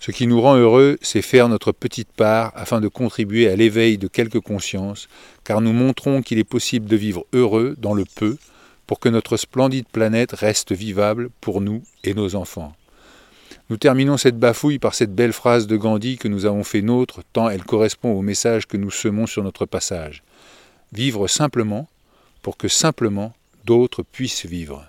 Ce 0.00 0.10
qui 0.10 0.26
nous 0.26 0.40
rend 0.40 0.56
heureux, 0.56 0.98
c'est 1.00 1.22
faire 1.22 1.48
notre 1.48 1.72
petite 1.72 2.12
part 2.12 2.52
afin 2.54 2.80
de 2.80 2.88
contribuer 2.88 3.48
à 3.48 3.56
l'éveil 3.56 3.96
de 3.96 4.06
quelques 4.06 4.40
consciences, 4.40 5.08
car 5.44 5.62
nous 5.62 5.72
montrons 5.72 6.20
qu'il 6.20 6.38
est 6.38 6.44
possible 6.44 6.86
de 6.86 6.96
vivre 6.96 7.24
heureux 7.32 7.74
dans 7.78 7.94
le 7.94 8.04
peu, 8.04 8.36
pour 8.86 9.00
que 9.00 9.08
notre 9.08 9.38
splendide 9.38 9.86
planète 9.88 10.32
reste 10.32 10.72
vivable 10.72 11.30
pour 11.40 11.62
nous 11.62 11.82
et 12.02 12.12
nos 12.12 12.34
enfants. 12.34 12.74
Nous 13.70 13.78
terminons 13.78 14.18
cette 14.18 14.38
bafouille 14.38 14.78
par 14.78 14.94
cette 14.94 15.14
belle 15.14 15.32
phrase 15.32 15.66
de 15.66 15.76
Gandhi 15.78 16.18
que 16.18 16.28
nous 16.28 16.44
avons 16.44 16.64
fait 16.64 16.82
nôtre, 16.82 17.22
tant 17.32 17.48
elle 17.48 17.64
correspond 17.64 18.12
au 18.12 18.20
message 18.20 18.66
que 18.66 18.76
nous 18.76 18.90
semons 18.90 19.26
sur 19.26 19.42
notre 19.42 19.64
passage. 19.64 20.22
Vivre 20.92 21.28
simplement, 21.28 21.88
pour 22.42 22.58
que 22.58 22.68
simplement 22.68 23.32
d'autres 23.64 24.02
puissent 24.02 24.46
vivre. 24.46 24.86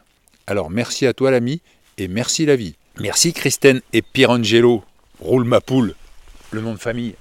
Alors 0.47 0.69
merci 0.69 1.05
à 1.05 1.13
toi 1.13 1.31
l'ami, 1.31 1.61
et 1.97 2.07
merci 2.07 2.45
la 2.45 2.55
vie. 2.55 2.75
Merci 2.99 3.33
Christine 3.33 3.81
et 3.93 4.01
Pierangelo. 4.01 4.83
Roule 5.19 5.45
ma 5.45 5.61
poule, 5.61 5.95
le 6.51 6.61
nom 6.61 6.73
de 6.73 6.79
famille. 6.79 7.15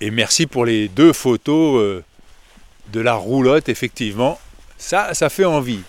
Et 0.00 0.10
merci 0.10 0.46
pour 0.46 0.64
les 0.64 0.88
deux 0.88 1.12
photos 1.12 1.80
euh, 1.80 2.04
de 2.92 3.00
la 3.00 3.14
roulotte, 3.14 3.68
effectivement. 3.68 4.38
Ça, 4.78 5.14
ça 5.14 5.28
fait 5.28 5.44
envie. 5.44 5.82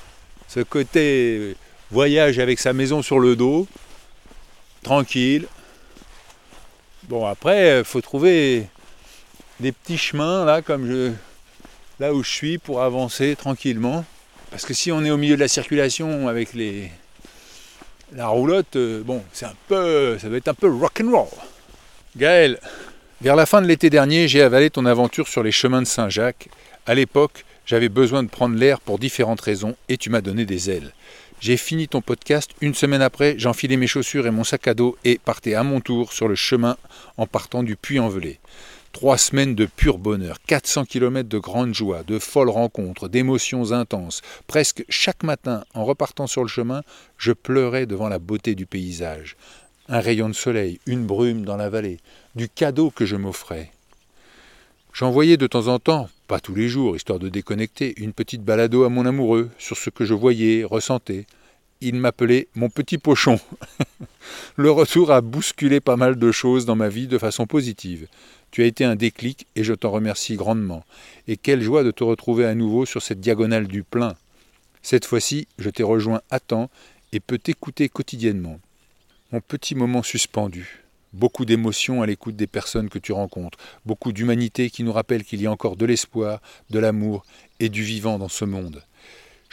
Ce 0.47 0.59
côté 0.59 1.37
euh, 1.39 1.55
voyage 1.91 2.39
avec 2.39 2.59
sa 2.59 2.73
maison 2.73 3.01
sur 3.01 3.19
le 3.19 3.35
dos, 3.35 3.67
tranquille. 4.83 5.47
Bon, 7.03 7.25
après, 7.25 7.79
il 7.79 7.85
faut 7.85 8.01
trouver 8.01 8.67
des 9.59 9.71
petits 9.71 9.97
chemins, 9.97 10.45
là, 10.45 10.61
comme 10.61 11.15
là 11.99 12.13
où 12.13 12.23
je 12.23 12.29
suis, 12.29 12.57
pour 12.57 12.81
avancer 12.81 13.35
tranquillement. 13.35 14.05
Parce 14.51 14.65
que 14.65 14.73
si 14.73 14.91
on 14.91 15.03
est 15.03 15.11
au 15.11 15.17
milieu 15.17 15.35
de 15.35 15.39
la 15.39 15.47
circulation 15.47 16.27
avec 16.27 16.53
les, 16.53 16.91
la 18.13 18.27
roulotte, 18.27 18.75
euh, 18.75 19.01
bon, 19.01 19.23
c'est 19.31 19.45
un 19.45 19.55
peu, 19.67 20.17
ça 20.19 20.27
va 20.27 20.37
être 20.37 20.49
un 20.49 20.53
peu 20.53 20.69
rock'n'roll. 20.69 21.27
Gaël, 22.17 22.59
vers 23.21 23.37
la 23.37 23.45
fin 23.45 23.61
de 23.61 23.67
l'été 23.67 23.89
dernier, 23.89 24.27
j'ai 24.27 24.41
avalé 24.41 24.69
ton 24.69 24.85
aventure 24.85 25.29
sur 25.29 25.41
les 25.41 25.53
chemins 25.53 25.81
de 25.81 25.87
Saint-Jacques. 25.87 26.49
À 26.85 26.93
l'époque, 26.93 27.45
j'avais 27.65 27.87
besoin 27.87 28.23
de 28.23 28.27
prendre 28.27 28.57
l'air 28.57 28.81
pour 28.81 28.99
différentes 28.99 29.39
raisons 29.39 29.77
et 29.87 29.97
tu 29.97 30.09
m'as 30.09 30.19
donné 30.19 30.45
des 30.45 30.69
ailes. 30.69 30.91
J'ai 31.39 31.55
fini 31.55 31.87
ton 31.87 32.01
podcast, 32.01 32.51
une 32.59 32.75
semaine 32.75 33.01
après, 33.01 33.35
j'enfilais 33.37 33.77
mes 33.77 33.87
chaussures 33.87 34.27
et 34.27 34.31
mon 34.31 34.43
sac 34.43 34.67
à 34.67 34.73
dos 34.73 34.97
et 35.05 35.17
partais 35.23 35.55
à 35.55 35.63
mon 35.63 35.79
tour 35.79 36.11
sur 36.11 36.27
le 36.27 36.35
chemin 36.35 36.75
en 37.17 37.25
partant 37.25 37.63
du 37.63 37.77
Puy-en-Velay. 37.77 38.39
Trois 38.91 39.17
semaines 39.17 39.55
de 39.55 39.65
pur 39.65 39.97
bonheur, 39.97 40.37
400 40.47 40.83
km 40.85 41.27
de 41.27 41.39
grande 41.39 41.73
joie, 41.73 42.03
de 42.03 42.19
folles 42.19 42.49
rencontres, 42.49 43.07
d'émotions 43.07 43.71
intenses. 43.71 44.21
Presque 44.47 44.83
chaque 44.89 45.23
matin, 45.23 45.63
en 45.73 45.85
repartant 45.85 46.27
sur 46.27 46.41
le 46.41 46.49
chemin, 46.49 46.81
je 47.17 47.31
pleurais 47.31 47.85
devant 47.85 48.09
la 48.09 48.19
beauté 48.19 48.53
du 48.53 48.65
paysage. 48.65 49.37
Un 49.87 50.01
rayon 50.01 50.27
de 50.27 50.33
soleil, 50.33 50.79
une 50.85 51.05
brume 51.05 51.45
dans 51.45 51.55
la 51.55 51.69
vallée, 51.69 51.99
du 52.35 52.49
cadeau 52.49 52.91
que 52.91 53.05
je 53.05 53.15
m'offrais. 53.15 53.71
J'envoyais 54.93 55.37
de 55.37 55.47
temps 55.47 55.67
en 55.67 55.79
temps, 55.79 56.09
pas 56.27 56.41
tous 56.41 56.53
les 56.53 56.67
jours, 56.67 56.97
histoire 56.97 57.19
de 57.19 57.29
déconnecter, 57.29 57.93
une 57.97 58.11
petite 58.11 58.43
balado 58.43 58.83
à 58.83 58.89
mon 58.89 59.05
amoureux 59.05 59.49
sur 59.57 59.77
ce 59.77 59.89
que 59.89 60.03
je 60.03 60.13
voyais, 60.13 60.65
ressentais. 60.65 61.25
Il 61.83 61.95
m'appelait 61.95 62.47
mon 62.53 62.69
petit 62.69 62.99
pochon. 62.99 63.39
le 64.55 64.69
retour 64.69 65.11
a 65.11 65.21
bousculé 65.21 65.79
pas 65.79 65.95
mal 65.95 66.15
de 66.15 66.31
choses 66.31 66.65
dans 66.67 66.75
ma 66.75 66.89
vie 66.89 67.07
de 67.07 67.17
façon 67.17 67.47
positive. 67.47 68.07
Tu 68.51 68.61
as 68.61 68.67
été 68.67 68.85
un 68.85 68.95
déclic 68.95 69.47
et 69.55 69.63
je 69.63 69.73
t'en 69.73 69.89
remercie 69.89 70.35
grandement. 70.35 70.85
Et 71.27 71.37
quelle 71.37 71.63
joie 71.63 71.83
de 71.83 71.89
te 71.89 72.03
retrouver 72.03 72.45
à 72.45 72.53
nouveau 72.53 72.85
sur 72.85 73.01
cette 73.01 73.19
diagonale 73.19 73.67
du 73.67 73.81
plein. 73.81 74.15
Cette 74.83 75.05
fois-ci, 75.05 75.47
je 75.57 75.71
t'ai 75.71 75.81
rejoint 75.81 76.21
à 76.29 76.39
temps 76.39 76.69
et 77.13 77.19
peux 77.19 77.39
t'écouter 77.39 77.89
quotidiennement. 77.89 78.59
Mon 79.31 79.41
petit 79.41 79.73
moment 79.73 80.03
suspendu. 80.03 80.83
Beaucoup 81.13 81.45
d'émotions 81.45 82.03
à 82.03 82.05
l'écoute 82.05 82.35
des 82.35 82.47
personnes 82.47 82.89
que 82.89 82.99
tu 82.99 83.11
rencontres, 83.11 83.57
beaucoup 83.85 84.11
d'humanité 84.11 84.69
qui 84.69 84.83
nous 84.83 84.93
rappelle 84.93 85.23
qu'il 85.23 85.41
y 85.41 85.47
a 85.47 85.51
encore 85.51 85.75
de 85.75 85.85
l'espoir, 85.85 86.41
de 86.69 86.79
l'amour 86.79 87.25
et 87.59 87.69
du 87.69 87.83
vivant 87.83 88.19
dans 88.19 88.29
ce 88.29 88.45
monde. 88.45 88.83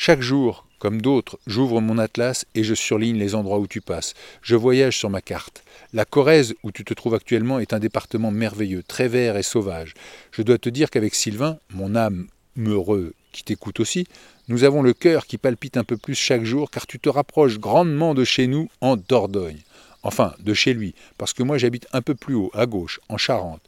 Chaque 0.01 0.23
jour, 0.23 0.65
comme 0.79 1.03
d'autres, 1.03 1.41
j'ouvre 1.49 1.81
mon 1.81 1.99
atlas 1.99 2.47
et 2.55 2.63
je 2.63 2.73
surligne 2.73 3.19
les 3.19 3.35
endroits 3.35 3.59
où 3.59 3.67
tu 3.67 3.81
passes. 3.81 4.15
Je 4.43 4.55
voyage 4.55 4.97
sur 4.97 5.11
ma 5.11 5.21
carte. 5.21 5.65
La 5.93 6.05
Corrèze, 6.05 6.55
où 6.63 6.71
tu 6.71 6.85
te 6.85 6.95
trouves 6.95 7.17
actuellement, 7.17 7.59
est 7.59 7.73
un 7.73 7.81
département 7.81 8.31
merveilleux, 8.31 8.85
très 8.85 9.09
vert 9.09 9.37
et 9.37 9.43
sauvage. 9.43 9.95
Je 10.31 10.43
dois 10.43 10.57
te 10.57 10.69
dire 10.69 10.91
qu'avec 10.91 11.17
Sylvain, 11.17 11.59
mon 11.75 11.97
âme 11.97 12.29
heureux 12.57 13.13
qui 13.33 13.43
t'écoute 13.43 13.81
aussi, 13.81 14.07
nous 14.47 14.63
avons 14.63 14.83
le 14.83 14.93
cœur 14.93 15.27
qui 15.27 15.37
palpite 15.37 15.77
un 15.77 15.83
peu 15.83 15.97
plus 15.97 16.15
chaque 16.15 16.45
jour 16.45 16.71
car 16.71 16.87
tu 16.87 17.01
te 17.01 17.09
rapproches 17.09 17.59
grandement 17.59 18.15
de 18.15 18.23
chez 18.23 18.47
nous 18.47 18.69
en 18.81 18.97
Dordogne. 18.97 19.63
Enfin, 20.05 20.33
de 20.39 20.55
chez 20.55 20.75
lui, 20.75 20.95
parce 21.19 21.33
que 21.33 21.43
moi 21.43 21.59
j'habite 21.59 21.89
un 21.93 22.03
peu 22.03 22.15
plus 22.15 22.37
haut, 22.37 22.53
à 22.55 22.67
gauche, 22.67 23.01
en 23.09 23.17
Charente, 23.17 23.63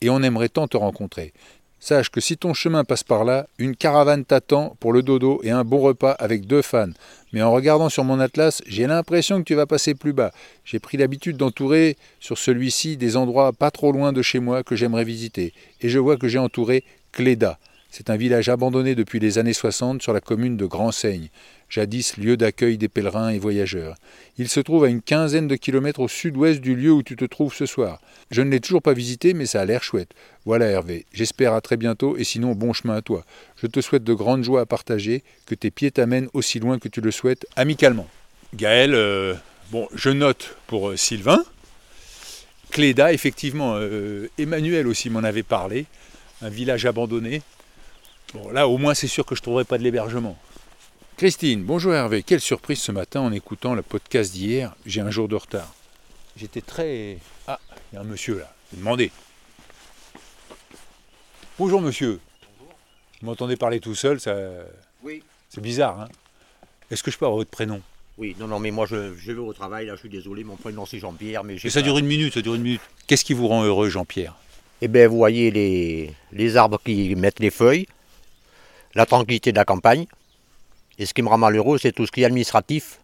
et 0.00 0.10
on 0.10 0.22
aimerait 0.22 0.48
tant 0.48 0.68
te 0.68 0.76
rencontrer. 0.76 1.32
Sache 1.84 2.10
que 2.10 2.20
si 2.20 2.36
ton 2.36 2.54
chemin 2.54 2.84
passe 2.84 3.02
par 3.02 3.24
là, 3.24 3.48
une 3.58 3.74
caravane 3.74 4.24
t'attend 4.24 4.76
pour 4.78 4.92
le 4.92 5.02
dodo 5.02 5.40
et 5.42 5.50
un 5.50 5.64
bon 5.64 5.80
repas 5.80 6.12
avec 6.12 6.46
deux 6.46 6.62
fans. 6.62 6.92
Mais 7.32 7.42
en 7.42 7.50
regardant 7.50 7.88
sur 7.88 8.04
mon 8.04 8.20
atlas, 8.20 8.62
j'ai 8.68 8.86
l'impression 8.86 9.40
que 9.40 9.42
tu 9.42 9.56
vas 9.56 9.66
passer 9.66 9.96
plus 9.96 10.12
bas. 10.12 10.30
J'ai 10.64 10.78
pris 10.78 10.96
l'habitude 10.96 11.36
d'entourer 11.36 11.96
sur 12.20 12.38
celui-ci 12.38 12.96
des 12.96 13.16
endroits 13.16 13.52
pas 13.52 13.72
trop 13.72 13.90
loin 13.90 14.12
de 14.12 14.22
chez 14.22 14.38
moi 14.38 14.62
que 14.62 14.76
j'aimerais 14.76 15.02
visiter. 15.02 15.54
Et 15.80 15.88
je 15.88 15.98
vois 15.98 16.16
que 16.16 16.28
j'ai 16.28 16.38
entouré 16.38 16.84
Cléda. 17.10 17.58
C'est 17.94 18.08
un 18.08 18.16
village 18.16 18.48
abandonné 18.48 18.94
depuis 18.94 19.20
les 19.20 19.36
années 19.36 19.52
60 19.52 20.00
sur 20.00 20.14
la 20.14 20.22
commune 20.22 20.56
de 20.56 20.64
Grand-Seigne, 20.64 21.28
jadis 21.68 22.16
lieu 22.16 22.38
d'accueil 22.38 22.78
des 22.78 22.88
pèlerins 22.88 23.28
et 23.28 23.38
voyageurs. 23.38 23.96
Il 24.38 24.48
se 24.48 24.60
trouve 24.60 24.84
à 24.84 24.88
une 24.88 25.02
quinzaine 25.02 25.46
de 25.46 25.56
kilomètres 25.56 26.00
au 26.00 26.08
sud-ouest 26.08 26.62
du 26.62 26.74
lieu 26.74 26.90
où 26.90 27.02
tu 27.02 27.16
te 27.16 27.26
trouves 27.26 27.54
ce 27.54 27.66
soir. 27.66 28.00
Je 28.30 28.40
ne 28.40 28.48
l'ai 28.48 28.60
toujours 28.60 28.80
pas 28.80 28.94
visité, 28.94 29.34
mais 29.34 29.44
ça 29.44 29.60
a 29.60 29.66
l'air 29.66 29.82
chouette. 29.82 30.12
Voilà 30.46 30.68
Hervé, 30.68 31.04
j'espère 31.12 31.52
à 31.52 31.60
très 31.60 31.76
bientôt 31.76 32.16
et 32.16 32.24
sinon 32.24 32.52
bon 32.52 32.72
chemin 32.72 32.94
à 32.94 33.02
toi. 33.02 33.26
Je 33.60 33.66
te 33.66 33.82
souhaite 33.82 34.04
de 34.04 34.14
grandes 34.14 34.42
joies 34.42 34.62
à 34.62 34.66
partager, 34.66 35.22
que 35.44 35.54
tes 35.54 35.70
pieds 35.70 35.90
t'amènent 35.90 36.30
aussi 36.32 36.60
loin 36.60 36.78
que 36.78 36.88
tu 36.88 37.02
le 37.02 37.10
souhaites, 37.10 37.44
amicalement. 37.56 38.08
Gaël, 38.54 38.94
euh, 38.94 39.34
je 39.94 40.08
note 40.08 40.56
pour 40.66 40.88
euh, 40.88 40.96
Sylvain. 40.96 41.44
Cléda, 42.70 43.12
effectivement, 43.12 43.74
euh, 43.76 44.28
Emmanuel 44.38 44.86
aussi 44.86 45.10
m'en 45.10 45.22
avait 45.22 45.42
parlé, 45.42 45.84
un 46.40 46.48
village 46.48 46.86
abandonné. 46.86 47.42
Bon, 48.34 48.50
là, 48.50 48.66
au 48.68 48.78
moins, 48.78 48.94
c'est 48.94 49.08
sûr 49.08 49.26
que 49.26 49.34
je 49.34 49.40
ne 49.40 49.42
trouverai 49.44 49.64
pas 49.64 49.78
de 49.78 49.82
l'hébergement. 49.82 50.36
Christine, 51.16 51.62
bonjour 51.62 51.92
Hervé. 51.94 52.22
Quelle 52.22 52.40
surprise 52.40 52.80
ce 52.80 52.90
matin 52.92 53.20
en 53.20 53.32
écoutant 53.32 53.74
le 53.74 53.82
podcast 53.82 54.32
d'hier. 54.32 54.74
J'ai 54.86 55.00
un 55.02 55.10
jour 55.10 55.28
de 55.28 55.36
retard. 55.36 55.72
J'étais 56.36 56.62
très. 56.62 57.18
Ah, 57.46 57.60
il 57.92 57.96
y 57.96 57.98
a 57.98 58.00
un 58.00 58.04
monsieur 58.04 58.38
là. 58.38 58.52
Demandez. 58.72 59.10
Bonjour 61.58 61.80
monsieur. 61.82 62.18
Bonjour. 62.58 62.74
Vous 63.20 63.26
m'entendez 63.26 63.56
parler 63.56 63.78
tout 63.80 63.94
seul, 63.94 64.18
ça. 64.18 64.34
Oui. 65.04 65.22
C'est 65.50 65.60
bizarre, 65.60 66.00
hein 66.00 66.08
Est-ce 66.90 67.02
que 67.02 67.10
je 67.10 67.18
peux 67.18 67.26
avoir 67.26 67.36
votre 67.36 67.50
prénom? 67.50 67.82
Oui, 68.16 68.34
non, 68.38 68.46
non, 68.46 68.58
mais 68.58 68.70
moi 68.70 68.86
je, 68.86 69.14
je 69.14 69.32
vais 69.32 69.38
au 69.40 69.52
travail, 69.52 69.86
là, 69.86 69.94
je 69.94 70.00
suis 70.00 70.08
désolé, 70.08 70.44
mon 70.44 70.56
prénom 70.56 70.86
c'est 70.86 70.98
Jean-Pierre, 70.98 71.44
mais 71.44 71.58
j'ai. 71.58 71.66
Mais 71.66 71.70
ça 71.70 71.80
pas- 71.80 71.84
dure 71.84 71.98
une 71.98 72.06
minute, 72.06 72.32
ça 72.34 72.40
dure 72.40 72.54
une 72.54 72.62
minute. 72.62 72.80
Qu'est-ce 73.06 73.24
qui 73.24 73.34
vous 73.34 73.48
rend 73.48 73.62
heureux, 73.64 73.90
Jean-Pierre? 73.90 74.34
Eh 74.80 74.88
bien, 74.88 75.06
vous 75.08 75.16
voyez 75.16 75.50
les, 75.50 76.14
les 76.32 76.56
arbres 76.56 76.80
qui 76.82 77.14
mettent 77.14 77.40
les 77.40 77.50
feuilles, 77.50 77.86
la 78.94 79.06
tranquillité 79.06 79.52
de 79.52 79.56
la 79.56 79.64
campagne. 79.64 80.06
Et 80.98 81.06
ce 81.06 81.14
qui 81.14 81.22
me 81.22 81.28
rend 81.28 81.38
malheureux, 81.38 81.78
c'est 81.78 81.92
tout 81.92 82.06
ce 82.06 82.12
qui 82.12 82.22
est 82.22 82.24
administratif 82.26 83.00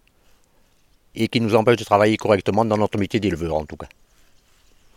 et 1.14 1.28
qui 1.28 1.40
nous 1.40 1.54
empêche 1.54 1.76
de 1.78 1.84
travailler 1.84 2.16
correctement 2.16 2.64
dans 2.64 2.76
notre 2.76 2.98
métier 2.98 3.18
d'éleveur, 3.18 3.54
en 3.54 3.64
tout 3.64 3.76
cas, 3.76 3.88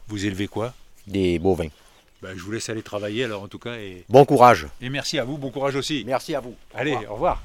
Vous 0.08 0.26
élevez 0.26 0.48
quoi? 0.48 0.74
Des 1.08 1.40
bovins. 1.40 1.70
Ben, 2.22 2.38
Je 2.38 2.44
vous 2.44 2.52
laisse 2.52 2.70
aller 2.70 2.84
travailler 2.84 3.24
alors 3.24 3.44
en 3.44 3.48
tout 3.48 3.58
cas. 3.60 3.76
Et, 3.76 4.04
Bon 4.10 4.26
courage. 4.26 4.68
et 4.82 4.90
merci 4.90 5.18
à 5.18 5.24
vous, 5.24 5.38
bon 5.38 5.50
courage 5.50 5.76
aussi. 5.76 6.04
Merci 6.06 6.36
à 6.36 6.40
vous. 6.42 6.54
Allez, 6.76 6.96
au 7.10 7.14
revoir. 7.14 7.42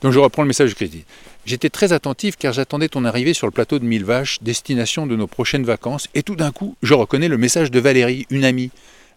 Donc 0.00 0.12
je 0.12 0.18
reprends 0.18 0.42
le 0.42 0.48
message 0.48 0.70
de 0.70 0.74
Christine. 0.74 1.02
J'étais 1.44 1.68
très 1.70 1.92
attentif 1.92 2.36
car 2.36 2.52
j'attendais 2.52 2.88
ton 2.88 3.04
arrivée 3.04 3.34
sur 3.34 3.46
le 3.46 3.50
plateau 3.50 3.78
de 3.78 3.84
Mille 3.84 4.04
Vaches, 4.04 4.38
destination 4.42 5.06
de 5.06 5.16
nos 5.16 5.26
prochaines 5.26 5.64
vacances, 5.64 6.08
et 6.14 6.22
tout 6.22 6.36
d'un 6.36 6.52
coup, 6.52 6.76
je 6.82 6.94
reconnais 6.94 7.28
le 7.28 7.36
message 7.38 7.70
de 7.70 7.80
Valérie, 7.80 8.26
une 8.30 8.44
amie. 8.44 8.70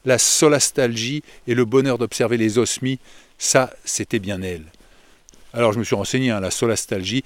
La 0.05 0.17
solastalgie 0.17 1.23
et 1.47 1.53
le 1.55 1.65
bonheur 1.65 1.97
d'observer 1.97 2.37
les 2.37 2.57
osmies, 2.57 2.99
ça, 3.37 3.73
c'était 3.85 4.19
bien 4.19 4.41
elle. 4.41 4.65
Alors 5.53 5.73
je 5.73 5.79
me 5.79 5.83
suis 5.83 5.95
renseigné, 5.95 6.31
hein, 6.31 6.39
la 6.39 6.51
solastalgie, 6.51 7.23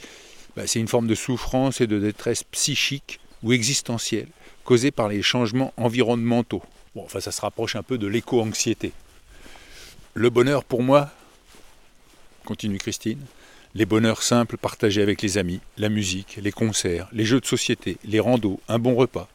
bah, 0.55 0.67
c'est 0.67 0.79
une 0.79 0.87
forme 0.87 1.07
de 1.07 1.15
souffrance 1.15 1.81
et 1.81 1.87
de 1.87 1.99
détresse 1.99 2.43
psychique 2.43 3.19
ou 3.43 3.53
existentielle 3.53 4.27
causée 4.63 4.91
par 4.91 5.07
les 5.07 5.21
changements 5.21 5.73
environnementaux. 5.77 6.61
Bon, 6.95 7.03
enfin 7.03 7.19
ça 7.19 7.31
se 7.31 7.41
rapproche 7.41 7.75
un 7.75 7.83
peu 7.83 7.97
de 7.97 8.07
l'éco-anxiété. 8.07 8.91
Le 10.13 10.29
bonheur 10.29 10.63
pour 10.63 10.83
moi, 10.83 11.09
continue 12.45 12.77
Christine, 12.77 13.19
les 13.73 13.85
bonheurs 13.85 14.23
simples 14.23 14.57
partagés 14.57 15.01
avec 15.01 15.21
les 15.21 15.37
amis, 15.37 15.61
la 15.77 15.89
musique, 15.89 16.37
les 16.41 16.51
concerts, 16.51 17.07
les 17.13 17.25
jeux 17.25 17.39
de 17.39 17.45
société, 17.45 17.97
les 18.03 18.19
randos, 18.19 18.59
un 18.67 18.79
bon 18.79 18.95
repas. 18.95 19.29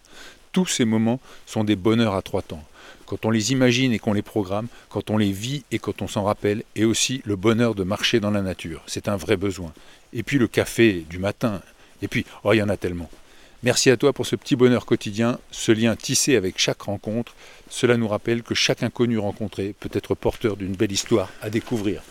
Tous 0.53 0.67
ces 0.67 0.85
moments 0.85 1.21
sont 1.47 1.65
des 1.65 1.77
bonheurs 1.77 2.15
à 2.15 2.23
trois 2.23 2.43
temps. 2.43 2.65
Quand 3.07 3.25
on 3.25 3.31
les 3.31 3.53
imagine 3.53 3.93
et 3.93 3.99
qu'on 3.99 4.13
les 4.13 4.23
programme, 4.23 4.69
quand 4.89 5.11
on 5.11 5.19
les 5.19 5.33
vit 5.33 5.65
et 5.71 5.79
quand 5.79 6.03
on 6.03 6.09
s'en 6.09 6.25
rappelle, 6.25 6.65
et 6.75 6.85
aussi 6.85 7.23
le 7.25 7.37
bonheur 7.37 7.75
de 7.75 7.85
marcher 7.85 8.21
dans 8.21 8.31
la 8.31 8.43
nature. 8.43 8.83
C'est 8.87 9.09
un 9.09 9.17
vrai 9.17 9.37
besoin. 9.37 9.73
Et 10.13 10.23
puis 10.23 10.39
le 10.39 10.49
café 10.49 11.05
du 11.09 11.19
matin. 11.19 11.63
Et 12.03 12.09
puis, 12.09 12.27
oh, 12.45 12.53
il 12.53 12.59
y 12.59 12.63
en 12.63 12.69
a 12.69 12.77
tellement. 12.77 13.09
Merci 13.63 13.91
à 13.91 13.97
toi 13.97 14.13
pour 14.13 14.27
ce 14.27 14.37
petit 14.37 14.55
bonheur 14.55 14.87
quotidien, 14.87 15.39
ce 15.51 15.73
lien 15.73 15.97
tissé 15.97 16.37
avec 16.37 16.59
chaque 16.59 16.83
rencontre. 16.83 17.35
Cela 17.71 17.97
nous 17.97 18.07
rappelle 18.07 18.43
que 18.43 18.55
chaque 18.55 18.83
inconnu 18.83 19.19
rencontré 19.19 19.75
peut 19.81 19.91
être 19.93 20.15
porteur 20.15 20.57
d'une 20.57 20.77
belle 20.77 20.93
histoire 20.93 21.31
à 21.41 21.49
découvrir. 21.49 22.03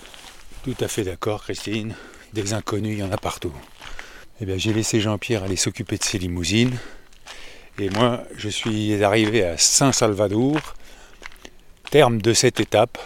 Tout 0.64 0.76
à 0.80 0.88
fait 0.88 1.04
d'accord, 1.04 1.44
Christine. 1.44 1.94
Des 2.34 2.54
inconnus, 2.54 2.98
il 2.98 3.00
y 3.00 3.04
en 3.04 3.12
a 3.12 3.18
partout. 3.18 3.54
Eh 4.42 4.46
bien, 4.46 4.58
j'ai 4.58 4.74
laissé 4.74 5.00
Jean-Pierre 5.00 5.44
aller 5.44 5.56
s'occuper 5.56 5.98
de 5.98 6.04
ses 6.04 6.18
limousines. 6.18 6.78
Et 7.78 7.90
moi, 7.90 8.24
je 8.36 8.50
suis 8.50 9.02
arrivé 9.04 9.44
à 9.46 9.58
Saint-Salvador, 9.58 10.58
terme 11.96 12.22
de 12.22 12.34
cette 12.34 12.60
étape. 12.60 12.98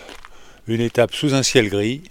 Une 0.67 0.82
étape 0.82 1.13
sous 1.13 1.36
un 1.36 1.43
ciel 1.43 1.69
gris, 1.69 2.02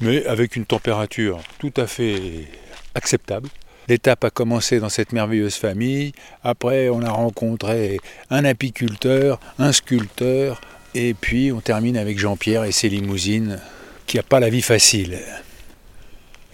mais 0.00 0.24
avec 0.26 0.54
une 0.54 0.64
température 0.64 1.40
tout 1.58 1.72
à 1.76 1.88
fait 1.88 2.46
acceptable. 2.94 3.48
L'étape 3.88 4.22
a 4.22 4.30
commencé 4.30 4.78
dans 4.78 4.88
cette 4.88 5.12
merveilleuse 5.12 5.56
famille. 5.56 6.12
Après, 6.44 6.90
on 6.90 7.02
a 7.02 7.10
rencontré 7.10 7.98
un 8.30 8.44
apiculteur, 8.44 9.40
un 9.58 9.72
sculpteur, 9.72 10.60
et 10.94 11.12
puis 11.12 11.50
on 11.50 11.60
termine 11.60 11.96
avec 11.96 12.20
Jean-Pierre 12.20 12.62
et 12.62 12.70
ses 12.70 12.88
limousines, 12.88 13.58
qui 14.06 14.18
n'a 14.18 14.22
pas 14.22 14.38
la 14.38 14.48
vie 14.48 14.62
facile. 14.62 15.18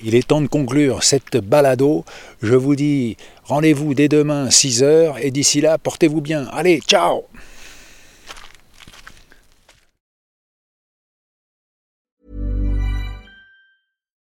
Il 0.02 0.14
est 0.14 0.28
temps 0.28 0.40
de 0.40 0.46
conclure 0.46 1.02
cette 1.02 1.36
balado. 1.36 2.06
Je 2.40 2.54
vous 2.54 2.74
dis 2.74 3.18
rendez-vous 3.44 3.92
dès 3.92 4.08
demain 4.08 4.48
6h, 4.48 5.20
et 5.20 5.30
d'ici 5.30 5.60
là, 5.60 5.76
portez-vous 5.76 6.22
bien. 6.22 6.46
Allez, 6.54 6.80
ciao 6.80 7.26